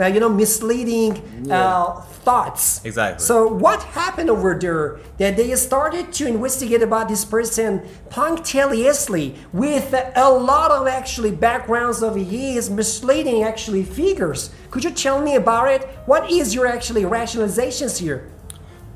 uh, 0.00 0.06
you 0.06 0.20
know 0.20 0.28
misleading 0.28 1.50
uh, 1.50 2.00
thoughts. 2.24 2.80
Exactly. 2.84 3.24
so 3.24 3.48
what 3.48 3.82
happened 3.82 4.30
over 4.30 4.56
there 4.56 5.00
that 5.18 5.36
they 5.36 5.52
started 5.56 6.12
to 6.12 6.28
investigate 6.28 6.82
about 6.82 7.08
this 7.08 7.24
person 7.24 7.82
punctiliously 8.08 9.34
with 9.52 9.92
a 10.14 10.30
lot 10.30 10.70
of 10.70 10.86
actually 10.86 11.32
backgrounds 11.32 12.02
of 12.02 12.14
his 12.14 12.70
misleading 12.70 13.42
actually 13.42 13.82
figures? 13.82 14.50
Could 14.70 14.84
you 14.84 14.90
tell 14.92 15.20
me 15.20 15.34
about 15.34 15.68
it? 15.68 15.82
What 16.06 16.30
is 16.30 16.54
your 16.54 16.66
actually 16.66 17.02
rationalizations 17.02 17.98
here 17.98 18.30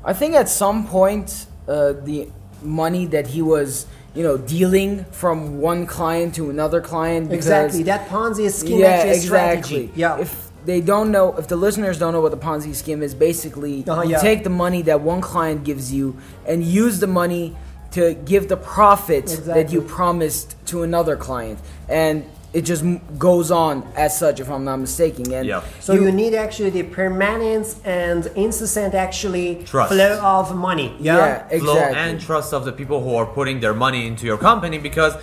I 0.05 0.13
think 0.13 0.35
at 0.35 0.49
some 0.49 0.87
point, 0.87 1.45
uh, 1.67 1.93
the 1.93 2.29
money 2.61 3.05
that 3.07 3.27
he 3.27 3.41
was, 3.41 3.85
you 4.15 4.23
know, 4.23 4.37
dealing 4.37 5.05
from 5.11 5.59
one 5.59 5.85
client 5.85 6.35
to 6.35 6.49
another 6.49 6.81
client. 6.81 7.29
Because, 7.29 7.45
exactly 7.45 7.83
that 7.83 8.09
ponzi 8.09 8.49
scheme 8.51 8.79
yeah, 8.79 9.03
exactly. 9.03 9.19
strategy 9.25 9.91
yeah 9.95 10.17
If 10.19 10.51
they 10.65 10.81
don't 10.81 11.11
know, 11.11 11.35
if 11.37 11.47
the 11.47 11.55
listeners 11.55 11.99
don't 11.99 12.13
know 12.13 12.21
what 12.21 12.31
the 12.31 12.37
Ponzi 12.37 12.73
scheme 12.73 13.03
is, 13.03 13.13
basically 13.13 13.83
Uh-huh, 13.85 14.03
you 14.03 14.11
yeah. 14.11 14.19
take 14.19 14.43
the 14.43 14.49
money 14.49 14.81
that 14.83 15.01
one 15.01 15.21
client 15.21 15.63
gives 15.63 15.91
you 15.93 16.15
and 16.47 16.63
use 16.63 16.99
the 16.99 17.07
money 17.07 17.55
to 17.91 18.13
give 18.25 18.47
the 18.47 18.57
profit 18.57 19.27
that 19.45 19.71
you 19.71 19.81
promised 19.81 20.55
to 20.65 20.81
another 20.83 21.15
client, 21.15 21.59
and 21.87 22.23
it 22.53 22.61
just 22.61 22.85
goes 23.17 23.49
on 23.49 23.83
as 23.95 24.17
such, 24.17 24.39
if 24.39 24.49
I'm 24.49 24.63
not 24.63 24.77
mistaken. 24.77 25.31
And 25.33 25.47
Yeah. 25.47 25.63
So 25.79 25.93
you, 25.93 26.11
need 26.11 26.35
actually 26.35 26.69
the 26.69 26.83
permanence 26.83 27.81
and 27.83 28.27
incessant 28.35 28.93
actually 28.93 29.63
Trust. 29.65 29.91
flow 29.91 30.19
of 30.21 30.55
money. 30.55 30.95
Yeah. 30.99 31.17
yeah, 31.17 31.47
exactly. 31.49 31.59
flow 31.59 31.77
and 31.79 32.21
trust 32.21 32.53
of 32.53 32.63
the 32.65 32.71
people 32.71 33.03
who 33.03 33.15
are 33.15 33.25
putting 33.25 33.59
their 33.59 33.73
money 33.73 34.05
into 34.05 34.27
your 34.27 34.37
company 34.37 34.77
because 34.77 35.15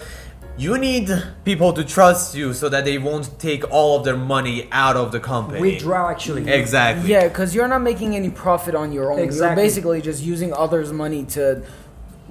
you 0.58 0.76
need 0.76 1.08
people 1.44 1.72
to 1.72 1.84
trust 1.84 2.34
you 2.34 2.52
so 2.52 2.68
that 2.68 2.84
they 2.84 2.99
won't 2.99 3.38
take 3.38 3.62
all 3.70 3.99
of 3.99 4.04
their 4.04 4.16
money 4.16 4.68
out 4.72 4.96
of 4.96 5.12
the 5.12 5.20
company. 5.20 5.60
Withdraw 5.60 6.10
actually. 6.10 6.50
Exactly. 6.50 7.08
Yeah, 7.08 7.28
because 7.28 7.54
you're 7.54 7.68
not 7.68 7.82
making 7.82 8.16
any 8.16 8.30
profit 8.30 8.75
on 8.75 8.90
your 8.92 9.12
own. 9.12 9.20
Exactly. 9.20 9.62
You're 9.62 9.68
basically 9.68 10.02
just 10.02 10.22
using 10.22 10.52
others' 10.52 10.92
money 10.92 11.25
to 11.26 11.62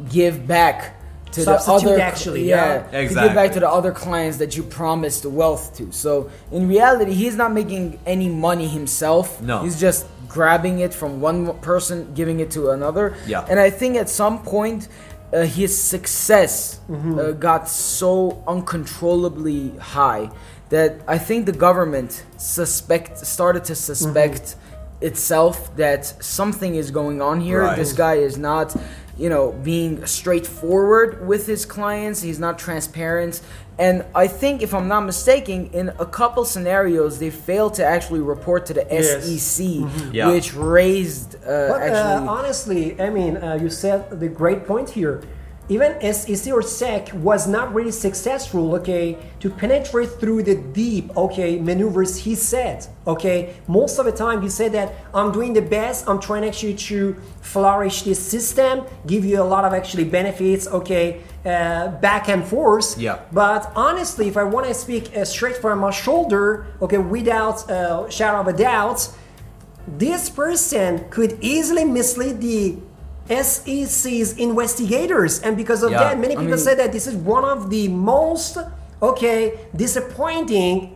give 0.10 0.46
back 0.46 0.99
to 1.34 1.46
the 1.46 1.52
other. 1.72 2.00
actually, 2.00 2.44
yeah, 2.50 2.88
yeah. 2.92 3.08
to 3.08 3.14
give 3.14 3.34
back 3.36 3.52
to 3.54 3.60
the 3.60 3.70
other 3.70 3.92
clients 3.92 4.38
that 4.38 4.56
you 4.58 4.64
promised 4.64 5.26
wealth 5.26 5.76
to. 5.78 5.92
So 5.92 6.30
in 6.52 6.68
reality, 6.68 7.14
he's 7.14 7.36
not 7.36 7.52
making 7.54 8.00
any 8.06 8.30
money 8.30 8.68
himself. 8.68 9.42
No. 9.42 9.62
he's 9.64 9.80
just 9.80 10.06
grabbing 10.28 10.80
it 10.80 10.94
from 10.94 11.22
one 11.22 11.58
person, 11.60 12.14
giving 12.14 12.40
it 12.40 12.50
to 12.52 12.70
another. 12.72 13.16
Yeah. 13.28 13.46
and 13.50 13.60
I 13.60 13.70
think 13.70 13.96
at 13.98 14.10
some 14.10 14.44
point. 14.44 14.88
Uh, 15.32 15.44
his 15.46 15.72
success 15.80 16.80
Mm-hmm. 16.90 17.20
uh, 17.20 17.32
got 17.34 17.70
so 17.70 18.44
uncontrollably 18.48 19.70
high 19.78 20.30
that 20.70 21.02
I 21.08 21.18
think 21.20 21.46
the 21.46 21.52
government 21.52 22.24
suspect 22.38 23.18
started 23.20 23.64
to 23.66 23.76
suspect 23.76 24.42
Mm-hmm. 24.44 25.06
itself 25.06 25.56
that 25.78 26.02
something 26.24 26.74
is 26.76 26.90
going 26.92 27.22
on 27.22 27.40
here. 27.42 27.62
Right. 27.62 27.78
This 27.78 27.94
guy 27.94 28.16
is 28.16 28.38
not, 28.38 28.76
you 29.20 29.30
know, 29.30 29.52
being 29.52 30.06
straightforward 30.06 31.28
with 31.28 31.46
his 31.46 31.66
clients. 31.66 32.22
He's 32.22 32.40
not 32.40 32.58
transparent. 32.58 33.42
And 33.78 34.04
I 34.14 34.28
think, 34.28 34.62
if 34.62 34.74
I'm 34.74 34.88
not 34.88 35.02
mistaken, 35.06 35.70
in 35.74 35.90
a 36.00 36.06
couple 36.06 36.44
scenarios, 36.46 37.20
they 37.20 37.30
failed 37.30 37.74
to 37.76 37.86
actually 37.86 38.20
report 38.22 38.66
to 38.68 38.74
the 38.74 38.86
Yes. 38.90 39.26
SEC, 39.26 39.66
Yeah. 40.12 40.32
which 40.32 40.54
raised 40.56 41.36
uh, 41.36 41.68
But 41.70 41.82
uh, 41.94 42.26
honestly, 42.28 43.00
I 43.00 43.10
mean, 43.10 43.38
uh, 43.38 43.58
you 43.62 43.70
said 43.70 44.20
the 44.20 44.28
great 44.28 44.66
point 44.66 44.90
here. 44.90 45.22
Even 45.70 46.14
SEC 46.14 46.52
or 46.52 46.64
SEC 46.64 47.14
was 47.14 47.48
not 47.48 47.72
really 47.76 47.92
successful, 47.92 48.74
okay, 48.74 49.16
to 49.40 49.52
penetrate 49.52 50.10
through 50.20 50.42
the 50.42 50.56
deep, 50.56 51.16
okay, 51.16 51.60
maneuvers 51.60 52.18
he 52.18 52.34
said, 52.34 52.88
okay. 53.06 53.54
Most 53.68 54.00
of 54.00 54.06
the 54.06 54.12
time, 54.12 54.42
he 54.42 54.50
said 54.50 54.72
that 54.72 54.94
I'm 55.14 55.32
doing 55.32 55.54
the 55.54 55.62
best. 55.62 56.10
I'm 56.10 56.20
trying 56.20 56.44
actually 56.44 56.74
to 56.76 57.16
flourish 57.42 58.02
this 58.02 58.20
system, 58.20 58.84
give 59.06 59.24
you 59.24 59.40
a 59.40 59.44
lot 59.44 59.64
of 59.64 59.74
actually 59.74 60.06
benefits, 60.06 60.68
okay, 60.68 61.22
uh, 61.46 61.90
back 62.02 62.30
and 62.30 62.44
forth. 62.44 62.98
Yeah. 62.98 63.20
But 63.32 63.72
honestly, 63.76 64.28
if 64.28 64.38
I 64.38 64.44
want 64.44 64.66
to 64.66 64.74
speak 64.74 65.16
uh, 65.16 65.24
straight 65.24 65.58
from 65.58 65.80
my 65.80 65.92
shoulder, 65.92 66.66
okay, 66.82 66.98
without 66.98 67.70
uh, 67.70 68.10
shadow 68.10 68.40
of 68.40 68.48
a 68.48 68.54
doubt, 68.54 69.08
this 69.88 70.30
person 70.30 71.08
could 71.10 71.38
easily 71.42 71.86
mislead 71.86 72.42
the 72.42 72.78
SEC's 73.30 74.34
investigators, 74.34 75.40
and 75.42 75.56
because 75.56 75.84
of 75.84 75.92
Yeah, 75.92 76.00
that, 76.00 76.20
many 76.20 76.34
I 76.36 76.38
people 76.42 76.56
mean- 76.56 76.58
say 76.58 76.76
that 76.76 76.92
this 76.92 77.08
is 77.08 77.16
one 77.16 77.46
of 77.46 77.70
the 77.70 77.88
most 77.88 78.58
okay 79.02 79.60
disappointing. 79.76 80.96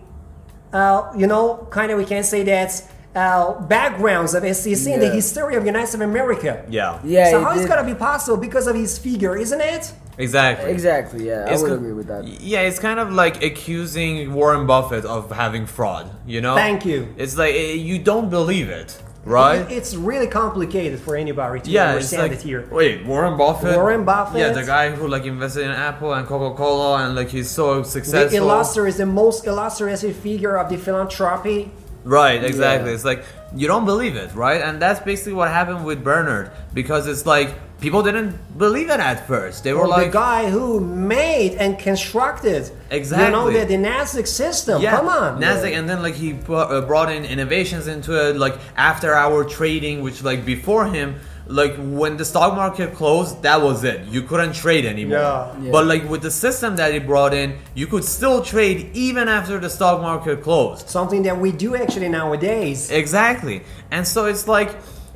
Uh, 0.72 1.12
you 1.16 1.28
know, 1.28 1.68
kind 1.70 1.92
of 1.92 1.98
we 2.00 2.06
can 2.06 2.24
say 2.24 2.42
that 2.44 2.72
uh, 3.16 3.62
backgrounds 3.68 4.34
of 4.34 4.44
SEC 4.56 4.92
in 4.92 5.00
the 5.00 5.10
history 5.12 5.56
of 5.56 5.64
United 5.66 5.86
States 5.88 6.02
of 6.02 6.10
America. 6.10 6.66
Yeah. 6.68 7.00
yeah, 7.04 7.30
so 7.30 7.40
it 7.40 7.44
how 7.44 7.52
is 7.52 7.66
it 7.66 7.68
gonna 7.68 7.84
be 7.86 7.94
possible 7.94 8.38
because 8.38 8.66
of 8.66 8.76
his 8.76 8.98
figure, 8.98 9.38
isn't 9.38 9.62
it? 9.62 9.94
Exactly. 10.18 10.72
Exactly, 10.72 11.28
yeah, 11.28 11.46
I 11.48 11.52
would 11.58 11.68
co- 11.70 11.76
agree 11.76 11.94
with 11.94 12.08
that. 12.08 12.24
Yeah, 12.26 12.62
it's 12.62 12.80
kind 12.80 13.00
of 13.00 13.12
like 13.14 13.44
accusing 13.44 14.34
Warren 14.34 14.66
Buffett 14.66 15.06
of 15.06 15.32
having 15.32 15.68
fraud. 15.68 16.10
You 16.26 16.42
know? 16.42 16.56
Thank 16.56 16.86
you. 16.86 17.14
It's 17.18 17.38
like 17.38 17.54
eh, 17.54 17.74
you 17.74 18.00
don't 18.00 18.30
believe 18.32 18.70
it, 18.70 19.00
right? 19.26 19.70
It's 19.72 19.96
really 19.96 20.28
complicated 20.28 21.00
for 21.00 21.16
anybody 21.16 21.60
to 21.62 21.70
yeah, 21.70 21.92
understand 21.92 22.24
like 22.24 22.32
it 22.34 22.42
here. 22.42 22.68
wait, 22.72 23.06
Warren 23.06 23.38
Buffett. 23.38 23.76
Warren 23.76 24.04
Buffett? 24.06 24.40
Yeah, 24.40 24.50
the 24.52 24.64
guy 24.66 24.92
who 24.92 25.08
like 25.08 25.26
invested 25.26 25.64
in 25.64 25.72
Apple 25.72 26.14
and 26.14 26.28
Coca 26.28 26.56
Cola 26.58 27.06
and 27.06 27.16
like 27.16 27.30
he's 27.30 27.50
so 27.50 27.82
The 27.82 27.86
successful. 27.90 28.38
illustrious, 28.38 28.98
the 28.98 29.06
most 29.06 29.46
illustrious 29.48 30.02
figure 30.02 30.58
of 30.58 30.70
the 30.70 30.78
philanthropy. 30.78 31.72
Right, 32.04 32.44
exactly. 32.44 32.90
Yeah. 32.90 32.96
It's 32.96 33.06
like 33.06 33.24
you 33.56 33.68
don't 33.68 33.86
believe 33.86 34.16
it, 34.18 34.34
right? 34.36 34.62
And 34.62 34.82
that's 34.82 35.00
basically 35.00 35.34
what 35.34 35.50
happened 35.50 35.86
with 35.86 36.04
Bernard 36.04 36.52
because 36.74 37.08
it's 37.08 37.26
like 37.26 37.56
people 37.84 38.02
didn't 38.02 38.32
believe 38.58 38.90
it 38.90 39.02
at 39.12 39.28
first. 39.28 39.66
They 39.66 39.74
were 39.74 39.82
Or 39.82 39.88
like, 39.90 40.06
the 40.08 40.18
guy 40.30 40.50
who 40.50 40.80
made 40.80 41.52
and 41.64 41.78
constructed, 41.78 42.72
Exactly. 42.90 43.26
you 43.26 43.32
know, 43.36 43.46
the, 43.52 43.66
the 43.74 43.80
Nasdaq 43.90 44.26
system. 44.26 44.82
yeah, 44.82 44.96
Come 44.96 45.10
on, 45.10 45.42
Nasdaq, 45.42 45.74
and 45.78 45.86
then 45.90 46.02
like 46.02 46.16
he 46.16 46.30
uh, 46.48 46.82
brought 46.92 47.12
in 47.12 47.26
innovations 47.26 47.86
into 47.88 48.12
it, 48.30 48.38
like 48.38 48.56
after-hour 48.78 49.44
trading, 49.60 50.02
which 50.02 50.24
like 50.24 50.46
before 50.46 50.86
him 50.98 51.10
like 51.46 51.76
when 52.02 52.16
the 52.16 52.24
stock 52.24 52.56
market 52.56 52.94
closed, 52.96 53.34
that 53.44 53.60
was 53.62 53.84
it. 53.84 54.00
You 54.16 54.22
couldn't 54.30 54.54
trade 54.64 54.86
anymore. 54.86 55.18
Yeah. 55.20 55.62
Yeah. 55.64 55.72
But 55.76 55.84
like 55.88 56.04
with 56.10 56.22
the 56.22 56.32
system 56.32 56.78
that 56.78 56.94
he 56.94 57.00
brought 57.00 57.34
in, 57.34 57.50
you 57.76 57.86
could 57.92 58.06
still 58.06 58.42
trade 58.54 58.80
even 58.94 59.28
after 59.28 59.60
the 59.60 59.70
stock 59.70 60.00
market 60.02 60.42
closed. 60.42 60.88
Something 60.88 61.24
that 61.24 61.38
we 61.38 61.52
do 61.52 61.76
actually 61.76 62.08
nowadays. 62.08 62.90
Exactly. 62.90 63.58
And 63.92 64.08
so 64.08 64.20
it's 64.32 64.48
like 64.48 64.72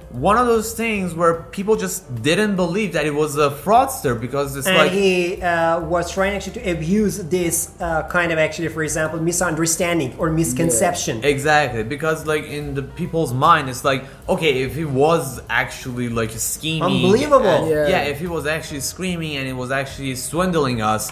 one 0.09 0.37
of 0.37 0.47
those 0.47 0.73
things 0.73 1.13
where 1.13 1.43
people 1.51 1.75
just 1.75 2.21
didn't 2.23 2.55
believe 2.55 2.93
that 2.93 3.05
it 3.05 3.13
was 3.13 3.35
a 3.37 3.49
fraudster 3.49 4.19
because 4.19 4.55
it's 4.55 4.65
and 4.65 4.77
like 4.77 4.91
he 4.91 5.41
uh, 5.41 5.81
was 5.81 6.09
trying 6.11 6.33
actually 6.33 6.53
to 6.61 6.71
abuse 6.71 7.17
this 7.25 7.75
uh, 7.81 8.07
kind 8.07 8.31
of 8.31 8.39
actually, 8.39 8.69
for 8.69 8.83
example, 8.83 9.19
misunderstanding 9.19 10.15
or 10.17 10.29
misconception. 10.29 11.23
Exactly, 11.25 11.83
because 11.83 12.25
like 12.25 12.45
in 12.45 12.73
the 12.73 12.83
people's 12.83 13.33
mind, 13.33 13.69
it's 13.69 13.83
like 13.83 14.05
okay, 14.29 14.61
if 14.61 14.75
he 14.75 14.85
was 14.85 15.41
actually 15.49 16.07
like 16.07 16.31
scheming, 16.31 16.83
Unbelievable. 16.83 17.45
and- 17.45 17.69
Yeah. 17.69 17.87
yeah. 17.89 18.01
if 18.03 18.19
he 18.19 18.27
was 18.27 18.45
actually 18.45 18.79
screaming 18.79 19.35
and 19.35 19.45
he 19.45 19.53
was 19.53 19.71
actually 19.71 20.15
swindling 20.15 20.81
us, 20.81 21.11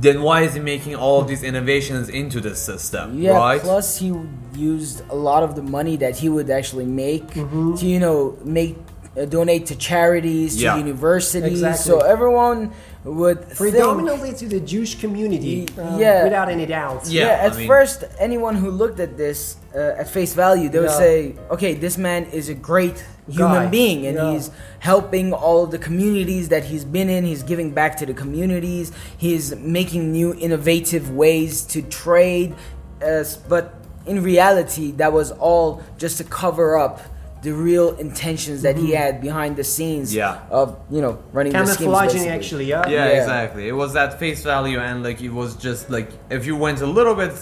then 0.00 0.22
why 0.22 0.42
is 0.42 0.54
he 0.54 0.60
making 0.60 0.94
all 0.94 1.20
of 1.20 1.26
these 1.28 1.42
innovations 1.42 2.08
into 2.08 2.40
the 2.40 2.54
system? 2.54 3.18
Yeah. 3.20 3.32
right? 3.36 3.60
Plus, 3.60 3.98
he 3.98 4.14
used 4.54 5.02
a 5.10 5.14
lot 5.16 5.42
of 5.42 5.56
the 5.56 5.62
money 5.62 5.96
that 5.96 6.16
he 6.16 6.28
would 6.28 6.50
actually 6.50 6.86
make 6.86 7.26
Mm-hmm. 7.28 7.74
to, 7.76 7.86
you 7.86 8.00
know, 8.00 8.36
make 8.44 8.76
uh, 9.16 9.24
donate 9.24 9.66
to 9.66 9.74
charities, 9.76 10.56
to 10.56 10.62
Yeah. 10.62 10.76
universities. 10.78 11.44
Exactly. 11.44 11.82
So 11.90 11.98
everyone 12.00 12.72
would 13.04 13.44
think. 13.44 13.56
Predominantly 13.56 14.32
to 14.34 14.46
the 14.48 14.60
Jewish 14.60 14.98
community, 15.00 15.66
Y- 15.76 15.82
uh, 15.82 15.96
yeah. 15.98 16.24
without 16.24 16.48
any 16.48 16.66
doubt. 16.66 17.06
Yeah, 17.08 17.24
Yeah, 17.26 17.28
I 17.42 17.46
at 17.46 17.56
mean- 17.56 17.66
first, 17.68 18.04
anyone 18.18 18.54
who 18.56 18.70
looked 18.70 19.00
at 19.00 19.16
this 19.16 19.56
uh, 19.74 20.00
at 20.00 20.08
face 20.08 20.32
value, 20.34 20.68
they 20.68 20.78
would 20.80 20.88
Yeah. 20.90 20.96
say, 21.06 21.34
"Okay, 21.50 21.74
this 21.74 21.96
man 21.98 22.24
is 22.32 22.48
a 22.48 22.54
great 22.54 23.04
human 23.28 23.64
Guy. 23.64 23.66
being, 23.66 24.06
and 24.06 24.16
Yeah. 24.16 24.32
he's 24.32 24.50
helping 24.80 25.32
all 25.32 25.66
the 25.66 25.78
communities 25.78 26.48
that 26.48 26.64
he's 26.64 26.84
been 26.84 27.08
in. 27.10 27.24
He's 27.24 27.42
giving 27.42 27.70
back 27.70 27.96
to 27.98 28.06
the 28.06 28.14
communities. 28.14 28.90
He's 29.16 29.54
making 29.56 30.10
new 30.10 30.34
innovative 30.38 31.10
ways 31.10 31.62
to 31.72 31.82
trade." 31.82 32.54
As 33.00 33.36
but 33.36 33.74
in 34.06 34.22
reality, 34.22 34.90
that 34.96 35.12
was 35.12 35.30
all 35.32 35.82
just 35.98 36.16
to 36.18 36.24
cover 36.24 36.76
up 36.78 37.00
the 37.48 37.54
real 37.70 37.88
intentions 37.96 38.58
that 38.66 38.76
he 38.82 38.88
had 39.00 39.12
behind 39.28 39.52
the 39.60 39.64
scenes 39.74 40.06
Yeah. 40.14 40.40
of 40.60 40.66
you 40.94 41.00
know 41.04 41.14
running 41.36 41.52
the 41.52 41.64
schemes. 41.64 41.78
Camouflaging, 41.78 42.28
actually, 42.36 42.66
yeah. 42.74 42.86
yeah, 42.88 42.94
Yeah. 43.06 43.20
exactly. 43.20 43.64
It 43.72 43.76
was 43.82 43.90
at 44.04 44.10
face 44.22 44.40
value, 44.54 44.78
and 44.88 44.96
like 45.08 45.20
it 45.28 45.34
was 45.40 45.50
just 45.66 45.82
like 45.96 46.08
if 46.38 46.42
you 46.48 46.54
went 46.66 46.78
a 46.88 46.90
little 46.98 47.14
bit 47.22 47.32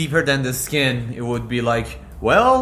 deeper 0.00 0.20
than 0.30 0.38
the 0.48 0.52
skin, 0.66 0.94
it 1.20 1.24
would 1.30 1.46
be 1.56 1.60
like, 1.72 1.88
well, 2.28 2.58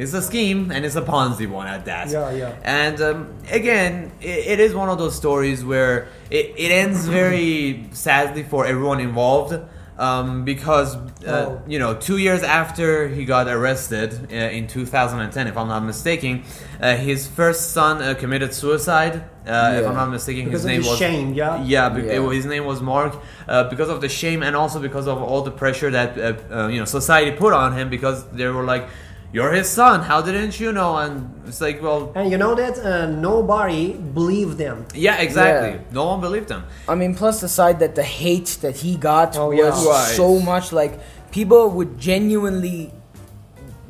it's 0.00 0.14
a 0.14 0.22
scheme 0.30 0.70
and 0.72 0.80
it's 0.86 0.96
a 0.96 1.02
Ponzi 1.12 1.46
one 1.60 1.68
at 1.76 1.82
that. 1.92 2.06
Yeah, 2.10 2.30
yeah. 2.42 2.54
And 2.82 2.96
um, 3.08 3.18
again, 3.60 3.92
it, 4.20 4.40
it 4.52 4.58
is 4.66 4.70
one 4.82 4.88
of 4.94 4.98
those 5.02 5.14
stories 5.24 5.60
where 5.72 5.94
it, 6.38 6.46
it 6.64 6.70
ends 6.82 7.00
very 7.20 7.88
sadly 7.92 8.42
for 8.52 8.60
everyone 8.72 9.00
involved. 9.00 9.52
Um, 9.98 10.44
because 10.44 10.96
uh, 10.96 11.00
Oh. 11.26 11.62
you 11.68 11.78
know, 11.78 11.94
two 11.94 12.16
years 12.16 12.42
after 12.42 13.08
he 13.08 13.24
got 13.26 13.46
arrested 13.46 14.28
uh, 14.32 14.34
in 14.34 14.66
2010, 14.66 15.46
if 15.48 15.56
I'm 15.56 15.68
not 15.68 15.84
mistaken, 15.84 16.44
uh, 16.80 16.96
his 16.96 17.28
first 17.28 17.72
son 17.72 18.00
uh, 18.02 18.14
committed 18.14 18.54
suicide. 18.54 19.22
Uh, 19.46 19.78
If 19.80 19.86
I'm 19.86 19.94
not 19.94 20.10
mistaken, 20.10 20.44
Because 20.44 20.62
his 20.62 20.72
name 20.72 20.82
was 20.90 20.98
shame, 20.98 21.34
yeah? 21.34 21.62
yeah, 21.64 21.88
be- 21.90 22.02
Yeah. 22.02 22.22
it 22.26 22.32
his 22.34 22.46
name 22.46 22.64
was 22.64 22.80
Mark 22.80 23.12
uh, 23.48 23.64
because 23.68 23.90
of 23.90 24.00
the 24.00 24.08
shame 24.08 24.42
and 24.42 24.54
also 24.56 24.78
because 24.80 25.06
of 25.08 25.20
all 25.20 25.42
the 25.42 25.50
pressure 25.50 25.90
that 25.90 26.10
uh, 26.16 26.22
uh, 26.56 26.68
you 26.68 26.78
know 26.78 26.86
society 26.86 27.32
put 27.32 27.52
on 27.52 27.72
him 27.78 27.90
because 27.90 28.24
they 28.32 28.46
were 28.46 28.64
like, 28.74 28.84
"You're 29.32 29.52
his 29.52 29.68
son. 29.68 30.02
How 30.02 30.20
didn't 30.22 30.60
you 30.60 30.72
know?" 30.72 30.96
And 30.96 31.12
it's 31.48 31.60
like, 31.60 31.82
well, 31.82 32.12
And 32.14 32.30
you 32.30 32.38
know 32.38 32.54
that 32.54 32.78
uh, 32.78 33.06
nobody 33.06 33.92
believed 33.94 34.58
them. 34.58 34.84
yeah, 34.94 35.16
exactly. 35.26 35.70
Yeah. 35.70 35.92
No 36.00 36.04
one 36.12 36.20
believed 36.20 36.50
him. 36.50 36.62
I 36.88 36.94
mean, 36.94 37.14
plus 37.14 37.40
the 37.40 37.48
side 37.48 37.78
that 37.80 37.94
the 37.94 38.02
hate 38.02 38.58
that 38.62 38.76
he 38.76 38.96
got 38.96 39.36
Oh, 39.36 39.48
was 39.48 39.58
yeah. 39.84 39.90
Right. 39.90 40.14
so 40.16 40.38
much. 40.40 40.72
Like 40.72 41.00
people 41.30 41.70
would 41.70 41.98
genuinely 41.98 42.92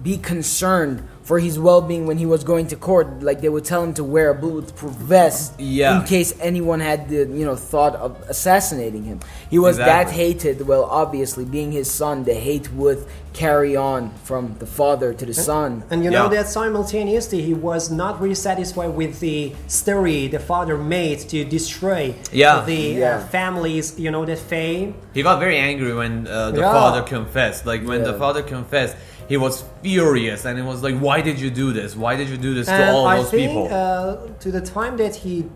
be 0.03 0.17
concerned 0.19 1.03
for 1.23 1.39
his 1.39 1.57
well-being 1.59 2.07
when 2.07 2.19
he 2.19 2.27
was 2.27 2.43
going 2.45 2.67
to 2.69 2.77
court. 2.77 3.23
Like 3.23 3.41
they 3.41 3.49
would 3.49 3.65
tell 3.65 3.83
him 3.85 3.95
to 3.95 4.05
wear 4.05 4.31
a 4.31 4.35
bulletproof 4.35 4.93
vest 4.93 5.59
Yeah. 5.59 6.01
in 6.01 6.07
case 6.07 6.35
anyone 6.41 6.81
had 6.81 7.09
the 7.09 7.19
you 7.39 7.45
know 7.45 7.57
thought 7.57 7.95
of 7.97 8.17
assassinating 8.29 9.05
him. 9.05 9.21
He 9.51 9.59
was 9.59 9.77
that 9.77 10.11
hated. 10.11 10.67
Well, 10.67 10.85
obviously, 10.85 11.45
being 11.45 11.71
his 11.73 11.91
son, 11.91 12.25
the 12.25 12.35
hate 12.35 12.73
would 12.73 13.05
carry 13.33 13.75
on 13.77 14.11
from 14.25 14.57
the 14.59 14.67
father 14.67 15.15
to 15.15 15.25
the 15.25 15.33
son. 15.33 15.83
And 15.91 16.05
you 16.05 16.11
know 16.11 16.25
Yeah. 16.25 16.43
that 16.43 16.49
simultaneously 16.49 17.41
he 17.41 17.55
was 17.55 17.91
not 17.91 18.21
really 18.21 18.35
satisfied 18.35 18.91
with 18.95 19.21
the 19.21 19.53
story 19.69 20.29
the 20.29 20.39
father 20.39 20.77
made 20.77 21.21
to 21.31 21.45
destroy 21.45 22.15
Yeah. 22.33 22.63
the 22.67 22.75
Yeah. 22.75 23.17
Uh, 23.17 23.21
family's, 23.39 23.99
you 23.99 24.11
know, 24.11 24.25
that 24.27 24.39
fame. 24.39 24.95
He 25.15 25.23
got 25.23 25.39
very 25.41 25.57
angry 25.57 25.95
when 25.95 26.27
uh, 26.27 26.51
the 26.51 26.61
Yeah. 26.61 26.73
father 26.73 27.03
confessed. 27.03 27.65
Like 27.65 27.87
when 27.87 28.03
the 28.03 28.13
father 28.15 28.43
confessed, 28.43 28.97
he 29.29 29.37
was 29.37 29.65
furious 29.83 30.45
and 30.45 30.59
it 30.59 30.65
was 30.65 30.83
like, 30.83 30.99
"Why 30.99 31.21
did 31.21 31.39
you 31.41 31.51
do 31.51 31.73
this? 31.73 31.97
Why 31.97 32.17
did 32.17 32.29
you 32.29 32.37
do 32.37 32.55
this 32.55 32.67
to 32.67 32.93
all 32.93 33.07
I 33.07 33.17
those 33.17 33.31
think 33.31 33.51
people?" 33.51 33.69
uh, 33.71 34.17
to 34.41 34.51
the 34.51 34.61
time 34.61 34.97
that 34.97 35.15
he 35.17 35.49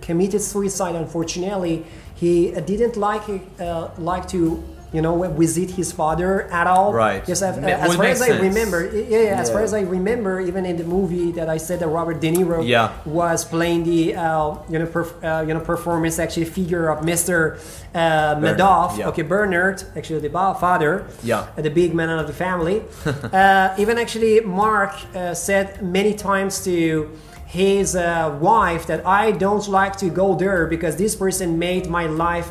committed 0.00 0.42
suicide, 0.42 0.94
unfortunately, 0.94 1.84
he 2.14 2.50
didn't 2.52 2.96
like 2.96 3.24
uh, 3.60 3.88
like 3.98 4.28
to 4.28 4.62
you 4.94 5.02
know 5.02 5.14
visit 5.32 5.70
his 5.72 5.90
father 5.92 6.42
at 6.60 6.66
all. 6.66 6.92
Right. 6.92 7.22
Yes, 7.28 7.42
uh, 7.42 7.48
as 7.48 7.96
far 7.96 8.04
as 8.06 8.22
I 8.22 8.38
remember, 8.38 8.78
yeah, 8.94 9.18
yeah, 9.22 9.40
as 9.42 9.50
far 9.50 9.62
as 9.62 9.74
I 9.74 9.80
remember, 9.80 10.40
even 10.40 10.64
in 10.64 10.76
the 10.76 10.84
movie 10.84 11.32
that 11.32 11.48
I 11.48 11.58
said 11.58 11.80
that 11.80 11.88
Robert 11.88 12.20
De 12.20 12.30
Niro 12.32 12.66
Yeah. 12.66 12.92
was 13.04 13.44
playing 13.44 13.82
the 13.84 14.14
uh, 14.14 14.54
you 14.70 14.78
know 14.78 14.86
perf- 14.86 15.18
uh, 15.22 15.44
you 15.46 15.52
know 15.52 15.60
performance 15.60 16.18
actually 16.18 16.46
figure 16.46 16.88
of 16.88 17.04
Mr. 17.04 17.58
Uh, 17.94 18.36
Madoff. 18.36 18.96
yeah. 18.96 19.08
Okay, 19.08 19.22
Bernard, 19.22 19.82
actually 19.96 20.20
the 20.20 20.30
father. 20.30 21.06
Yeah. 21.22 21.48
uh, 21.58 21.62
the 21.62 21.70
big 21.70 21.92
man 21.94 22.08
of 22.10 22.26
the 22.26 22.32
family. 22.32 22.82
uh, 23.32 23.74
even 23.78 23.98
actually, 23.98 24.40
Mark 24.40 24.94
uh, 25.14 25.34
said 25.34 25.82
many 25.82 26.14
times 26.14 26.62
to 26.64 27.10
his 27.46 27.94
uh, 27.96 28.36
wife 28.40 28.86
that 28.86 29.06
I 29.06 29.30
don't 29.32 29.66
like 29.68 29.96
to 29.98 30.08
go 30.10 30.34
there 30.34 30.66
because 30.66 30.96
this 30.96 31.14
person 31.16 31.58
made 31.58 31.88
my 31.88 32.06
life 32.06 32.50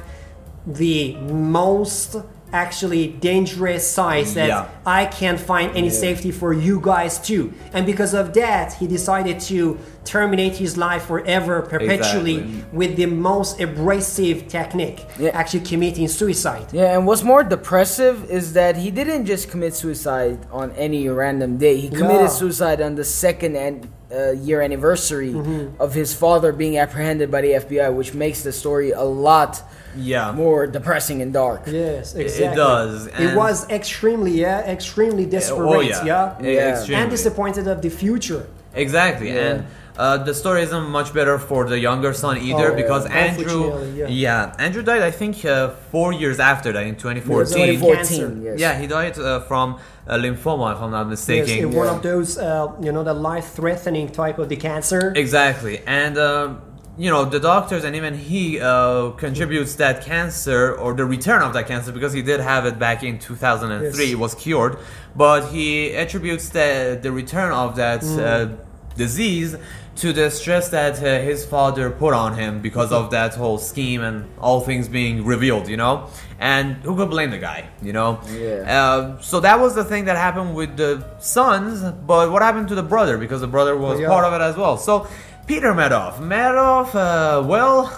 the 0.65 1.15
most 1.15 2.15
actually 2.53 3.07
dangerous 3.07 3.85
site 3.85 4.27
that 4.35 4.47
Yeah. 4.47 4.65
I 4.85 5.05
can't 5.05 5.39
find 5.39 5.75
any 5.75 5.89
safety 5.89 6.31
for 6.31 6.53
you 6.53 6.79
guys 6.79 7.17
too. 7.17 7.51
And 7.73 7.85
because 7.85 8.13
of 8.13 8.33
that, 8.35 8.73
he 8.73 8.85
decided 8.87 9.39
to 9.51 9.77
terminate 10.05 10.55
his 10.57 10.77
life 10.77 11.03
forever, 11.05 11.61
perpetually, 11.63 12.35
Exactly. 12.37 12.65
with 12.71 12.95
the 12.95 13.07
most 13.07 13.59
abrasive 13.59 14.47
technique, 14.47 14.99
Yeah. 15.17 15.31
actually 15.33 15.61
committing 15.61 16.07
suicide. 16.07 16.65
Yeah, 16.71 16.93
and 16.95 17.07
what's 17.07 17.23
more 17.23 17.43
depressive 17.43 18.29
is 18.29 18.53
that 18.53 18.77
he 18.77 18.91
didn't 18.91 19.25
just 19.25 19.49
commit 19.49 19.73
suicide 19.73 20.37
on 20.51 20.71
any 20.77 21.09
random 21.09 21.57
day. 21.57 21.77
He 21.77 21.89
committed 21.89 22.29
Yeah. 22.29 22.41
suicide 22.43 22.79
on 22.81 22.95
the 22.95 23.03
second 23.03 23.55
and 23.55 23.87
uh, 24.15 24.31
year 24.33 24.61
anniversary 24.61 25.31
Mm-hmm. 25.33 25.81
of 25.81 25.95
his 25.95 26.13
father 26.13 26.51
being 26.53 26.77
apprehended 26.77 27.31
by 27.31 27.41
the 27.41 27.53
FBI, 27.55 27.89
which 27.89 28.13
makes 28.13 28.43
the 28.43 28.51
story 28.51 28.91
a 28.91 29.01
lot 29.01 29.63
yeah. 29.95 30.31
more 30.31 30.67
depressing 30.67 31.21
and 31.21 31.31
dark. 31.33 31.61
Yes, 31.67 32.15
exactly. 32.15 32.45
It 32.45 32.55
does, 32.55 33.07
It 33.07 33.35
was 33.35 33.69
extremely, 33.69 34.31
yeah, 34.31 34.59
extremely 34.61 35.25
desperate, 35.25 35.67
oh 35.67 35.79
yeah, 35.81 36.03
yeah, 36.05 36.35
Yeah. 36.41 36.69
extremely. 36.73 37.01
and 37.01 37.11
disappointed 37.11 37.67
of 37.67 37.81
the 37.81 37.89
future. 37.89 38.47
Exactly, 38.75 39.29
Yeah. 39.31 39.47
and 39.49 39.65
uh, 39.95 40.17
the 40.17 40.33
story 40.33 40.63
isn't 40.63 40.89
much 40.89 41.13
better 41.13 41.37
for 41.37 41.65
the 41.65 41.77
younger 41.77 42.13
son 42.13 42.37
either 42.39 42.71
Oh, 42.71 42.75
because 42.75 43.03
yeah. 43.07 43.15
Andrew, 43.25 43.63
Unfortunately, 43.65 44.13
yeah. 44.15 44.55
Andrew 44.57 44.81
died 44.81 45.03
I 45.03 45.11
think 45.11 45.45
uh, 45.45 45.69
four 45.91 46.11
years 46.13 46.39
after 46.39 46.71
that 46.71 46.83
in 46.87 46.95
2014. 46.95 47.57
Yeah, 47.59 47.65
2014, 47.67 47.95
Cancer. 47.95 48.41
yes. 48.43 48.59
Yeah, 48.59 48.73
he 48.79 48.87
died 48.87 49.19
uh, 49.19 49.41
from 49.41 49.77
uh, 50.07 50.15
lymphoma, 50.17 50.73
if 50.75 50.81
I'm 50.81 50.89
not 50.91 51.07
Yes, 51.07 51.09
mistaken. 51.15 51.57
in 51.65 51.71
one 51.77 51.85
Yeah. 51.85 51.95
of 51.95 52.01
those, 52.01 52.39
uh, 52.39 52.71
you 52.81 52.91
know, 52.91 53.03
the 53.03 53.13
life-threatening 53.13 54.09
type 54.09 54.39
of 54.39 54.49
the 54.49 54.55
cancer. 54.55 55.13
Exactly, 55.15 55.81
and 55.85 56.17
um, 56.17 56.59
you 56.97 57.09
know 57.09 57.25
the 57.25 57.39
doctors 57.39 57.83
and 57.83 57.95
even 57.95 58.13
he 58.17 58.59
uh, 58.59 59.09
contributes 59.11 59.75
that 59.75 60.03
cancer 60.05 60.75
or 60.75 60.93
the 60.93 61.05
return 61.05 61.41
of 61.41 61.53
that 61.53 61.65
cancer 61.67 61.91
because 61.91 62.13
he 62.13 62.21
did 62.21 62.39
have 62.39 62.65
it 62.65 62.77
back 62.77 63.03
in 63.03 63.17
2003. 63.19 64.03
Yes. 64.05 64.11
It 64.13 64.19
was 64.19 64.35
cured, 64.35 64.77
but 65.15 65.47
he 65.49 65.95
attributes 65.95 66.49
the 66.49 66.99
the 67.01 67.11
return 67.11 67.51
of 67.51 67.75
that 67.77 68.01
Mm. 68.01 68.19
uh, 68.19 68.55
disease 68.95 69.55
to 69.95 70.11
the 70.13 70.29
stress 70.29 70.69
that 70.69 70.95
uh, 70.99 71.19
his 71.29 71.45
father 71.45 71.89
put 71.89 72.13
on 72.13 72.35
him 72.35 72.61
because 72.61 72.91
of 72.91 73.09
that 73.11 73.33
whole 73.35 73.57
scheme 73.59 74.01
and 74.01 74.25
all 74.39 74.59
things 74.61 74.87
being 74.87 75.23
revealed. 75.25 75.67
You 75.67 75.77
know, 75.77 76.09
and 76.39 76.75
who 76.85 76.95
could 76.95 77.09
blame 77.09 77.31
the 77.31 77.37
guy? 77.39 77.69
You 77.81 77.93
know. 77.93 78.19
Yeah. 78.31 78.81
Uh, 78.81 79.21
so 79.21 79.39
that 79.39 79.59
was 79.59 79.73
the 79.73 79.83
thing 79.83 80.05
that 80.05 80.17
happened 80.17 80.53
with 80.55 80.77
the 80.77 81.03
sons, 81.19 81.81
but 82.05 82.31
what 82.31 82.41
happened 82.43 82.67
to 82.69 82.75
the 82.75 82.83
brother? 82.83 83.17
Because 83.17 83.41
the 83.41 83.47
brother 83.47 83.75
was 83.77 83.99
Yeah. 83.99 84.09
part 84.09 84.25
of 84.25 84.33
it 84.33 84.41
as 84.41 84.55
well. 84.57 84.77
So 84.77 85.07
Peter 85.47 85.73
Madoff, 85.73 86.15
Madoff, 86.19 86.95
uh, 86.95 87.45
well, 87.45 87.91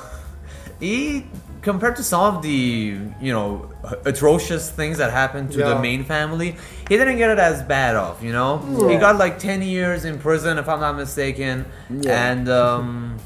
he 0.79 1.25
compared 1.62 1.95
to 1.95 2.03
some 2.03 2.36
of 2.36 2.41
the 2.43 2.97
you 3.21 3.34
know 3.34 3.69
atrocious 4.05 4.69
things 4.69 4.97
that 4.99 5.12
happened 5.12 5.51
to 5.51 5.58
the 5.60 5.79
main 5.79 6.03
family, 6.03 6.55
he 6.89 6.97
didn't 6.97 7.17
get 7.17 7.29
it 7.29 7.39
as 7.39 7.62
bad 7.63 7.95
off. 7.95 8.21
You 8.23 8.31
know, 8.31 8.58
he 8.89 8.97
got 8.97 9.17
like 9.17 9.39
ten 9.39 9.62
years 9.62 10.05
in 10.05 10.19
prison 10.19 10.58
if 10.58 10.67
I'm 10.67 10.79
not 10.79 10.95
mistaken, 10.95 11.65
Yeah. 11.89 12.31
and 12.31 12.49
um, 12.49 13.17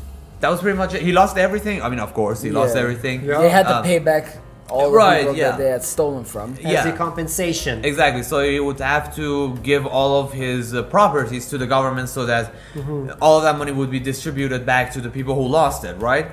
that 0.42 0.50
was 0.50 0.62
pretty 0.62 0.78
much 0.78 0.94
it. 0.94 1.02
He 1.02 1.12
lost 1.12 1.38
everything. 1.38 1.82
I 1.82 1.90
mean, 1.90 2.00
of 2.00 2.14
course, 2.14 2.42
he 2.42 2.52
lost 2.52 2.76
everything. 2.76 3.24
Yeah. 3.24 3.40
They 3.42 3.50
had 3.50 3.68
to 3.68 3.78
Um, 3.78 3.84
pay 3.84 4.00
back 4.00 4.38
all 4.70 4.92
right, 4.92 5.20
the 5.22 5.24
people 5.24 5.36
yeah. 5.38 5.50
that 5.52 5.58
they 5.58 5.70
had 5.70 5.84
stolen 5.84 6.24
from. 6.24 6.54
As 6.54 6.60
Yeah. 6.60 6.88
a 6.88 6.96
compensation. 6.98 7.84
Exactly. 7.86 8.24
So 8.24 8.40
he 8.44 8.60
would 8.60 8.80
have 8.80 9.16
to 9.16 9.56
give 9.64 9.86
all 9.86 10.20
of 10.22 10.34
his 10.34 10.74
uh, 10.74 10.84
properties 10.84 11.50
to 11.50 11.58
the 11.58 11.68
government 11.68 12.10
so 12.10 12.26
that 12.26 12.54
all 13.22 13.38
of 13.38 13.44
that 13.44 13.58
money 13.58 13.72
would 13.72 13.92
be 13.92 14.00
distributed 14.00 14.66
back 14.66 14.92
to 14.94 15.02
the 15.02 15.10
people 15.10 15.36
who 15.36 15.48
lost 15.48 15.84
it, 15.84 15.96
right? 16.00 16.28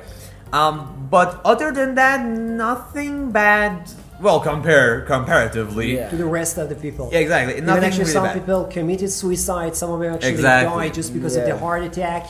Um, 0.52 1.08
but 1.10 1.40
other 1.44 1.72
than 1.72 1.94
that, 1.96 2.24
nothing 2.26 3.30
bad. 3.32 3.90
Well, 4.20 4.40
compare 4.40 5.02
comparatively. 5.02 5.96
Yeah. 5.96 6.08
to 6.08 6.16
the 6.16 6.24
rest 6.24 6.56
of 6.56 6.68
the 6.68 6.74
people. 6.74 7.10
Yeah, 7.12 7.18
exactly. 7.18 7.54
Nothing 7.54 7.62
Even 7.62 7.66
Nothing 7.66 7.84
actually, 7.84 7.98
really 8.04 8.12
some 8.12 8.24
bad. 8.24 8.34
people 8.34 8.64
committed 8.64 9.10
suicide. 9.10 9.76
Some 9.76 9.90
of 9.90 10.00
them 10.00 10.14
actually 10.14 10.30
Exactly. 10.30 10.74
died 10.88 10.94
just 10.94 11.12
because 11.12 11.36
of 11.36 11.44
the 11.44 11.56
heart 11.58 11.82
attack. 11.82 12.26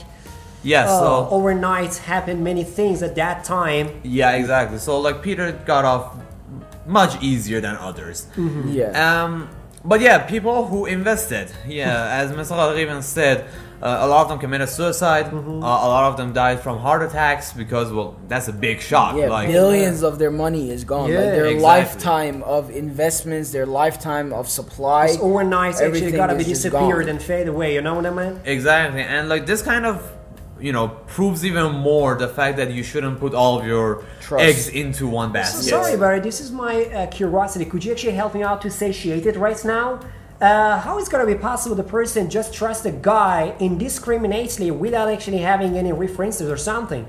Yeah. 0.66 0.84
Uh, 0.90 0.98
So 1.00 1.28
overnight 1.36 1.94
happened 2.12 2.40
many 2.50 2.64
things 2.78 2.98
at 3.08 3.14
that 3.22 3.36
time. 3.44 3.86
yeah, 4.02 4.32
exactly. 4.40 4.78
So 4.86 4.92
like 5.06 5.16
Peter 5.22 5.46
got 5.72 5.84
off 5.92 6.04
much 6.86 7.12
easier 7.22 7.60
than 7.66 7.74
others. 7.88 8.18
Yeah. 8.80 8.90
Um, 9.06 9.48
but 9.84 10.00
yeah, 10.00 10.18
people 10.34 10.66
who 10.70 10.86
invested, 10.86 11.46
yeah, 11.66 12.08
as 12.20 12.32
Mr. 12.32 12.78
even 12.78 13.02
said, 13.02 13.46
uh, 13.82 13.98
a 14.00 14.06
lot 14.12 14.22
of 14.24 14.28
them 14.30 14.38
committed 14.38 14.68
suicide. 14.68 15.26
Mm-hmm. 15.26 15.62
Uh, 15.62 15.66
a 15.66 15.88
lot 15.94 16.04
of 16.10 16.16
them 16.16 16.32
died 16.32 16.60
from 16.60 16.78
heart 16.78 17.02
attacks 17.02 17.52
because, 17.52 17.92
well, 17.92 18.16
that's 18.26 18.48
a 18.48 18.52
big 18.52 18.80
shock. 18.80 19.14
Yeah, 19.16 19.28
like, 19.28 19.48
billions 19.48 20.02
of 20.02 20.18
their 20.18 20.30
money 20.30 20.70
is 20.70 20.82
gone. 20.84 21.10
Yeah, 21.10 21.20
like 21.20 21.24
their 21.38 21.46
exactly. 21.46 21.62
lifetime 21.62 22.42
of 22.42 22.70
investments, 22.70 23.50
their 23.52 23.66
lifetime 23.66 24.32
of 24.32 24.48
supply. 24.48 25.06
It's 25.06 25.18
overnight 25.18 25.74
actually 25.74 25.86
everything 25.86 26.16
gotta 26.16 26.34
be 26.34 26.40
is 26.42 26.48
disappeared 26.48 27.06
gone. 27.06 27.08
and 27.10 27.22
fade 27.22 27.48
away. 27.48 27.74
You 27.74 27.82
know 27.82 27.94
what 27.94 28.06
I 28.06 28.10
mean? 28.10 28.40
Exactly, 28.46 29.02
and 29.02 29.28
like 29.28 29.44
this 29.46 29.60
kind 29.62 29.84
of, 29.84 30.10
you 30.60 30.72
know, 30.72 30.88
proves 31.06 31.44
even 31.44 31.72
more 31.72 32.14
the 32.16 32.28
fact 32.28 32.56
that 32.56 32.70
you 32.72 32.82
shouldn't 32.82 33.20
put 33.20 33.34
all 33.34 33.58
of 33.58 33.66
your 33.66 34.04
Trust. 34.20 34.44
eggs 34.44 34.68
into 34.68 35.06
one 35.06 35.28
So 35.30 35.32
basket. 35.34 35.62
sorry, 35.64 35.96
Barry. 35.96 36.20
This 36.20 36.40
is 36.40 36.50
my 36.50 36.84
uh, 36.86 37.06
curiosity. 37.08 37.64
Could 37.66 37.84
you 37.84 37.92
actually 37.92 38.12
help 38.14 38.34
me 38.34 38.42
out 38.42 38.62
to 38.62 38.70
satiate 38.70 39.26
it 39.26 39.36
right 39.36 39.62
now? 39.64 40.00
Uh, 40.40 40.78
how 40.80 40.98
is 40.98 41.08
gonna 41.08 41.24
be 41.26 41.34
possible 41.34 41.74
the 41.74 41.82
person 41.82 42.28
just 42.28 42.52
trust 42.52 42.84
a 42.84 42.90
guy 42.90 43.54
indiscriminately 43.58 44.70
without 44.70 45.08
actually 45.08 45.38
having 45.38 45.76
any 45.78 45.92
references 45.92 46.50
or 46.50 46.56
something? 46.58 47.06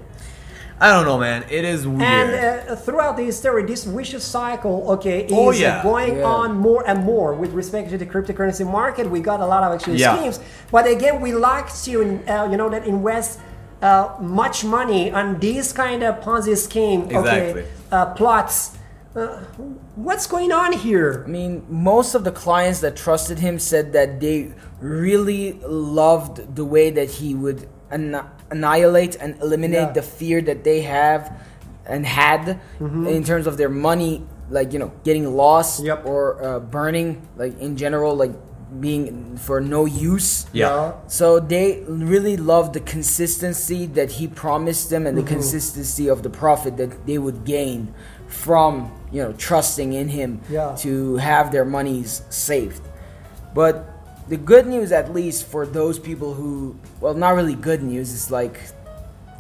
I 0.80 0.94
don't 0.94 1.06
know, 1.06 1.18
man. 1.18 1.44
It 1.50 1.66
is 1.66 1.88
weird. 1.88 2.02
And 2.04 2.70
uh, 2.70 2.76
throughout 2.76 3.18
the 3.18 3.24
history, 3.24 3.66
this 3.66 3.84
vicious 3.84 4.24
cycle, 4.24 4.92
okay, 4.92 5.26
is 5.26 5.32
Oh, 5.34 5.50
yeah. 5.52 5.82
going 5.82 6.18
Yeah. 6.18 6.26
on 6.26 6.56
more 6.58 6.84
and 6.88 7.04
more 7.04 7.34
with 7.34 7.52
respect 7.54 7.90
to 7.90 7.98
the 7.98 8.06
cryptocurrency 8.06 8.70
market. 8.70 9.10
We 9.10 9.20
got 9.20 9.40
a 9.40 9.46
lot 9.48 9.64
of 9.64 9.74
actually 9.74 9.98
Yeah. 9.98 10.16
schemes, 10.16 10.40
but 10.72 10.86
again, 10.88 11.20
we 11.20 11.34
like 11.34 11.74
to, 11.86 12.20
uh, 12.28 12.48
you 12.52 12.58
know, 12.58 12.70
that 12.70 12.86
invest 12.86 13.40
uh, 13.82 14.10
much 14.20 14.64
money 14.66 15.12
on 15.12 15.40
these 15.40 15.72
kind 15.72 16.02
of 16.04 16.20
Ponzi 16.22 16.58
scheme, 16.58 17.04
Exactly. 17.12 17.62
okay, 17.62 17.66
uh, 17.92 18.06
plots. 18.16 18.72
Uh, 19.16 19.38
what's 19.96 20.26
going 20.26 20.52
on 20.52 20.74
here? 20.74 21.24
I 21.26 21.30
mean, 21.30 21.64
most 21.70 22.16
of 22.16 22.24
the 22.24 22.32
clients 22.32 22.80
that 22.82 22.96
trusted 22.96 23.38
him 23.40 23.60
said 23.60 23.94
that 23.94 24.20
they 24.20 24.52
really 24.82 25.54
loved 25.64 26.56
the 26.56 26.66
way 26.66 26.90
that 26.90 27.08
he 27.20 27.36
would 27.36 27.68
anni- 27.92 28.22
annihilate 28.52 29.16
and 29.20 29.40
eliminate 29.42 29.88
Yeah. 29.90 29.92
the 29.94 30.02
fear 30.02 30.42
that 30.42 30.64
they 30.64 30.82
have 30.82 31.32
and 31.86 32.06
had 32.06 32.60
in 32.80 33.24
terms 33.24 33.48
of 33.48 33.58
their 33.58 33.70
money, 33.70 34.24
like 34.50 34.74
you 34.74 34.80
know, 34.80 34.92
getting 35.04 35.36
lost 35.36 35.84
Yep. 35.84 36.06
or 36.06 36.44
uh, 36.44 36.60
burning, 36.60 37.22
like 37.38 37.60
in 37.60 37.78
general, 37.78 38.16
like 38.16 38.32
being 38.80 39.38
for 39.38 39.62
no 39.62 39.86
use. 39.86 40.46
yeah. 40.52 40.92
So 41.08 41.40
they 41.40 41.84
really 41.88 42.36
loved 42.36 42.74
the 42.74 42.82
consistency 42.82 43.86
that 43.88 44.12
he 44.20 44.28
promised 44.28 44.90
them 44.90 45.08
and 45.08 45.18
the 45.18 45.24
consistency 45.24 46.10
of 46.10 46.22
the 46.22 46.30
profit 46.30 46.76
that 46.78 47.06
they 47.08 47.18
would 47.18 47.46
gain 47.46 47.94
from, 48.28 48.92
you 49.12 49.24
know, 49.24 49.32
trusting 49.38 49.94
in 49.94 50.10
him 50.10 50.42
Yeah. 50.50 50.76
to 50.80 51.16
have 51.18 51.52
their 51.54 51.64
monies 51.64 52.22
saved. 52.30 52.82
But 53.54 53.88
the 54.30 54.38
good 54.38 54.68
news 54.68 54.92
at 54.92 55.14
least 55.14 55.46
for 55.48 55.66
those 55.66 55.98
people 56.00 56.34
who 56.34 56.76
well 57.02 57.14
not 57.14 57.32
really 57.36 57.56
good 57.56 57.82
news, 57.84 58.14
it's 58.14 58.30
like 58.32 58.60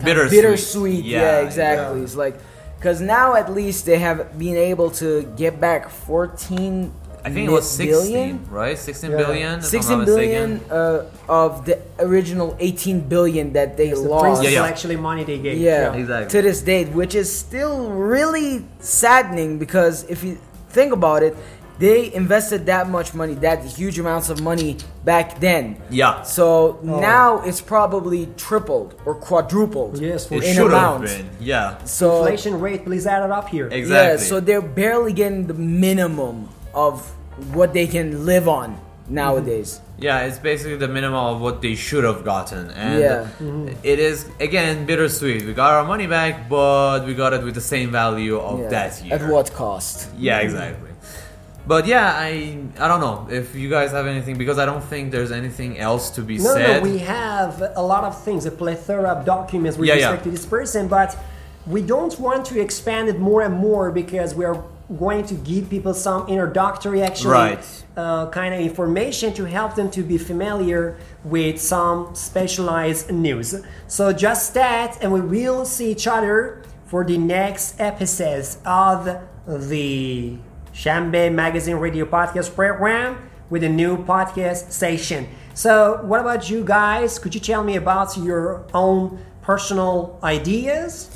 Bittersweet. 0.04 0.30
bittersweet. 0.32 1.06
Yeah, 1.06 1.40
exactly. 1.42 1.98
yeah. 2.00 2.04
It's 2.04 2.16
like 2.16 2.36
because 2.78 3.02
now 3.02 3.34
at 3.36 3.52
least 3.52 3.86
they 3.86 3.98
have 3.98 4.38
been 4.38 4.56
able 4.56 4.92
to 5.02 5.24
get 5.36 5.60
back 5.60 5.90
14 5.90 6.92
I 7.26 7.30
think 7.32 7.50
it 7.50 7.52
was 7.52 7.70
16, 7.70 7.90
billion? 7.92 8.50
right? 8.50 8.78
16 8.78 9.12
Yeah. 9.12 9.18
billion. 9.18 9.60
if 9.60 9.90
I'm 9.90 9.98
not 10.00 10.06
billion 10.06 10.62
uh, 10.72 11.04
of 11.28 11.66
the 11.66 11.80
original 12.00 12.56
18 12.60 13.02
billion 13.02 13.52
that 13.54 13.76
they 13.76 13.90
It's 13.90 14.00
lost. 14.00 14.24
principal 14.24 14.52
Yeah, 14.52 14.62
yeah. 14.64 14.68
actually 14.72 14.96
money 14.96 15.24
they 15.26 15.38
gave. 15.40 15.58
Yeah, 15.58 15.94
Exactly. 15.94 16.30
to 16.30 16.42
this 16.48 16.62
date, 16.62 16.90
which 16.90 17.16
is 17.16 17.28
still 17.36 17.90
really 17.90 18.64
saddening 18.80 19.58
because 19.58 20.04
if 20.08 20.24
you 20.24 20.38
think 20.70 20.94
about 20.94 21.24
it, 21.24 21.36
they 21.80 22.14
invested 22.14 22.66
that 22.66 22.90
much 22.90 23.14
money, 23.14 23.36
that 23.36 23.64
huge 23.64 24.00
amounts 24.00 24.30
of 24.30 24.42
money 24.42 24.78
back 25.06 25.40
then. 25.40 25.80
Yeah. 25.90 26.24
So 26.24 26.80
oh. 26.82 27.00
now 27.00 27.42
it's 27.42 27.62
probably 27.62 28.28
tripled 28.38 29.00
or 29.06 29.16
quadrupled 29.16 30.00
Yes, 30.00 30.28
for 30.28 30.36
It 30.36 30.44
in 30.44 30.56
should 30.56 30.72
have 30.72 31.02
been. 31.02 31.30
Yeah. 31.40 31.84
So 31.84 32.20
Inflation 32.20 32.60
rate, 32.60 32.84
please 32.84 33.06
add 33.06 33.24
it 33.24 33.32
up 33.32 33.50
here. 33.50 33.68
Exactly. 33.68 34.24
yeah, 34.24 34.30
so 34.30 34.40
they're 34.40 34.62
barely 34.62 35.14
getting 35.14 35.48
the 35.48 35.54
minimum 35.54 36.50
of 36.74 37.08
what 37.54 37.74
they 37.74 37.88
can 37.88 38.26
live 38.26 38.48
on 38.48 38.80
nowadays. 39.10 39.80
Mm-hmm. 39.80 40.04
Yeah, 40.04 40.26
it's 40.26 40.38
basically 40.38 40.78
the 40.78 40.88
minimum 40.88 41.36
of 41.36 41.42
what 41.42 41.62
they 41.62 41.74
should 41.74 42.04
have 42.04 42.24
gotten, 42.24 42.70
and 42.72 43.00
Yeah. 43.00 43.28
Mm-hmm. 43.40 43.70
it 43.82 44.00
is 44.00 44.30
again 44.40 44.86
bittersweet. 44.86 45.46
We 45.46 45.54
got 45.54 45.74
our 45.74 45.86
money 45.86 46.06
back, 46.06 46.48
but 46.50 47.06
we 47.06 47.16
got 47.16 47.34
it 47.34 47.44
with 47.44 47.56
the 47.56 47.62
same 47.62 47.92
value 47.92 48.38
of 48.38 48.60
Yeah. 48.60 48.70
that 48.70 49.04
year. 49.04 49.16
At 49.16 49.28
what 49.28 49.52
cost? 49.54 50.10
Yeah, 50.18 50.40
exactly. 50.40 50.87
But 51.68 51.86
yeah, 51.86 52.14
I 52.16 52.58
I 52.80 52.88
don't 52.88 53.02
know 53.02 53.28
if 53.30 53.54
you 53.56 53.70
guys 53.70 53.92
have 53.92 54.08
anything 54.08 54.38
because 54.38 54.58
I 54.58 54.66
don't 54.66 54.84
think 54.84 55.12
there's 55.12 55.32
anything 55.42 55.78
else 55.78 56.10
to 56.12 56.22
be 56.22 56.38
No, 56.38 56.54
said. 56.54 56.84
no, 56.84 56.90
we 56.90 57.00
have 57.00 57.62
a 57.76 57.82
lot 57.84 58.04
of 58.06 58.14
things, 58.24 58.46
a 58.46 58.52
plethora 58.52 59.10
of 59.10 59.26
documents 59.26 59.78
with 59.78 59.88
Yeah, 59.90 59.96
yeah. 59.96 60.06
respect 60.08 60.24
to 60.26 60.32
this 60.32 60.46
person, 60.46 60.88
but 60.88 61.10
we 61.66 61.82
don't 61.82 62.18
want 62.20 62.46
to 62.46 62.60
expand 62.62 63.10
it 63.10 63.20
more 63.20 63.42
and 63.42 63.56
more 63.56 63.92
because 63.92 64.34
we 64.34 64.46
are 64.46 64.64
going 64.98 65.26
to 65.26 65.34
give 65.34 65.70
people 65.70 65.94
some 65.94 66.26
introductory, 66.30 67.02
actually, 67.04 67.32
Right. 67.34 67.66
uh, 67.98 68.28
kind 68.30 68.54
of 68.56 68.62
information 68.62 69.34
to 69.34 69.44
help 69.44 69.76
them 69.76 69.90
to 69.92 70.02
be 70.02 70.18
familiar 70.18 70.96
with 71.26 71.60
some 71.62 71.98
specialized 72.14 73.12
news. 73.12 73.50
So 73.88 74.14
just 74.14 74.54
that, 74.54 74.98
and 75.02 75.12
we 75.12 75.20
will 75.20 75.66
see 75.66 75.92
each 75.92 76.08
other 76.08 76.62
for 76.86 77.04
the 77.04 77.18
next 77.18 77.66
episodes 77.82 78.60
of 78.66 78.98
the 79.46 80.38
Shambe 80.78 81.34
Magazine 81.34 81.78
Radio 81.78 82.06
Podcast 82.06 82.54
program 82.54 83.18
with 83.50 83.64
a 83.64 83.70
new 83.70 83.98
podcast 83.98 84.70
station. 84.72 85.28
So, 85.56 86.02
what 86.04 86.20
about 86.20 86.52
you 86.52 86.64
guys? 86.64 87.18
Could 87.18 87.34
you 87.34 87.42
tell 87.42 87.64
me 87.64 87.78
about 87.78 88.16
your 88.16 88.64
own 88.76 89.18
personal 89.42 90.20
ideas? 90.22 91.10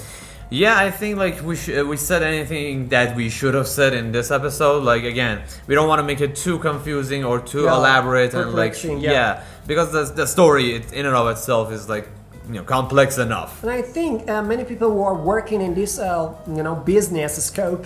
Yeah, 0.50 0.76
I 0.76 0.90
think 0.90 1.18
like 1.20 1.44
we 1.44 1.56
sh- 1.56 1.84
we 1.92 1.96
said 1.96 2.24
anything 2.24 2.90
that 2.90 3.16
we 3.16 3.30
should 3.30 3.54
have 3.54 3.68
said 3.68 3.94
in 3.94 4.12
this 4.12 4.32
episode. 4.32 4.84
Like 4.84 5.04
again, 5.04 5.44
we 5.68 5.76
don't 5.76 5.88
want 5.88 6.00
to 6.00 6.08
make 6.12 6.22
it 6.22 6.36
too 6.36 6.58
confusing 6.58 7.24
or 7.24 7.40
too 7.40 7.66
Yeah, 7.66 7.76
elaborate 7.76 8.34
and 8.34 8.54
like 8.54 8.74
yeah. 8.84 8.96
yeah. 8.98 9.44
because 9.68 9.92
the 9.92 10.04
the 10.22 10.26
story 10.26 10.74
it, 10.76 10.92
in 10.92 11.06
and 11.06 11.16
of 11.16 11.28
itself 11.30 11.72
is 11.72 11.88
like 11.88 12.10
you 12.48 12.56
know 12.56 12.64
complex 12.64 13.20
enough. 13.20 13.62
And 13.64 13.72
I 13.72 13.82
think 13.84 14.28
uh, 14.28 14.42
many 14.42 14.64
people 14.66 14.90
who 14.90 15.04
are 15.04 15.14
working 15.16 15.62
in 15.62 15.74
this, 15.76 16.00
uh, 16.00 16.34
you 16.48 16.64
know, 16.64 16.76
business 16.76 17.42
scope, 17.46 17.86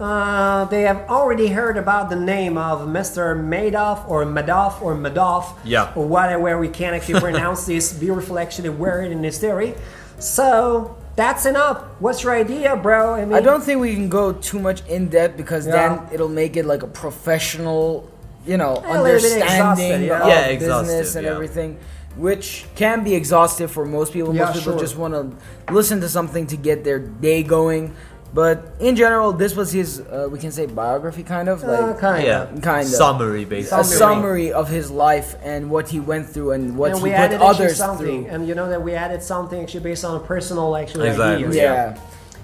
uh, 0.00 0.64
they 0.66 0.82
have 0.82 1.08
already 1.10 1.48
heard 1.48 1.76
about 1.76 2.08
the 2.10 2.16
name 2.16 2.56
of 2.56 2.88
Mr. 2.88 3.36
Madoff 3.36 4.08
or 4.08 4.24
Madoff 4.24 4.80
or 4.80 4.94
Madoff, 4.94 5.56
Yeah. 5.64 5.92
or 5.94 6.06
whatever 6.06 6.58
we 6.58 6.68
can 6.68 6.94
actually 6.94 7.20
pronounce 7.28 7.66
this 7.66 7.92
beautiful 7.92 8.38
actually 8.38 8.70
word 8.70 9.12
in 9.12 9.20
this 9.22 9.38
theory. 9.38 9.74
So 10.18 10.96
that's 11.16 11.44
enough. 11.46 11.82
What's 11.98 12.22
your 12.24 12.34
idea, 12.34 12.76
bro? 12.76 13.14
I 13.14 13.24
mean, 13.24 13.34
I 13.34 13.40
don't 13.40 13.62
think 13.62 13.80
we 13.80 13.94
can 13.94 14.08
go 14.08 14.32
too 14.32 14.58
much 14.58 14.86
in 14.88 15.08
depth 15.08 15.36
because 15.36 15.66
Yeah. 15.66 15.72
then 15.98 16.08
it'll 16.12 16.28
make 16.28 16.56
it 16.56 16.64
like 16.64 16.82
a 16.82 16.86
professional, 16.86 18.08
you 18.46 18.56
know, 18.56 18.82
A 18.86 19.02
little 19.02 19.16
exhausted, 19.16 19.42
understanding 19.42 20.08
yeah. 20.08 20.22
of 20.22 20.28
Yeah, 20.28 20.58
business 20.58 21.14
and 21.16 21.24
yeah. 21.26 21.32
everything, 21.32 21.78
which 22.16 22.64
can 22.74 23.04
be 23.04 23.14
exhaustive 23.14 23.70
for 23.70 23.84
most 23.84 24.12
people. 24.12 24.34
Yeah, 24.34 24.44
most 24.46 24.58
people 24.58 24.72
sure. 24.72 24.80
just 24.80 24.96
want 24.96 25.14
to 25.14 25.72
listen 25.72 26.00
to 26.00 26.08
something 26.08 26.46
to 26.48 26.56
get 26.56 26.84
their 26.84 26.98
day 26.98 27.42
going. 27.42 27.94
But 28.32 28.62
in 28.78 28.94
general, 28.94 29.32
this 29.32 29.56
was 29.56 29.72
his, 29.72 30.00
uh, 30.00 30.28
we 30.30 30.38
can 30.38 30.52
say, 30.52 30.66
biography, 30.66 31.24
kind 31.24 31.48
of 31.48 31.64
Uh, 31.64 31.66
like 31.88 31.98
kind 31.98 32.24
Yeah, 32.24 32.42
of. 32.42 32.62
Kinda. 32.62 32.84
summary 32.84 33.44
basically. 33.44 33.80
a 33.80 33.84
summary. 33.84 33.98
summary 33.98 34.52
of 34.52 34.68
his 34.68 34.88
life 34.90 35.34
and 35.42 35.68
what 35.68 35.88
he 35.88 35.98
went 35.98 36.28
through 36.28 36.52
and 36.52 36.76
what 36.78 36.90
and 36.92 36.98
he 36.98 37.04
we 37.04 37.10
put 37.10 37.18
added 37.18 37.34
actually 37.42 37.48
others 37.66 37.76
something, 37.76 38.24
through. 38.24 38.32
and 38.34 38.46
you 38.48 38.54
know 38.54 38.68
that 38.68 38.82
we 38.82 38.94
added 38.94 39.22
something 39.22 39.60
actually 39.60 39.80
based 39.80 40.04
on 40.04 40.14
a 40.14 40.20
personal 40.20 40.76
actually 40.76 41.08
Exactly. 41.08 41.46
idea. 41.48 41.62
Yeah. 41.62 41.98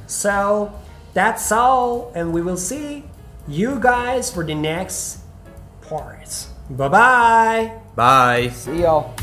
So, 0.09 0.72
that's 1.14 1.53
all, 1.53 2.11
and 2.16 2.33
we 2.33 2.42
will 2.42 2.57
see 2.59 3.05
you 3.46 3.79
guys 3.81 4.29
for 4.31 4.44
the 4.44 4.55
next 4.57 5.18
part. 5.88 6.46
Bye 6.68 6.88
bye. 6.88 7.72
Bye. 7.94 8.49
See 8.53 8.83
y'all. 8.83 9.14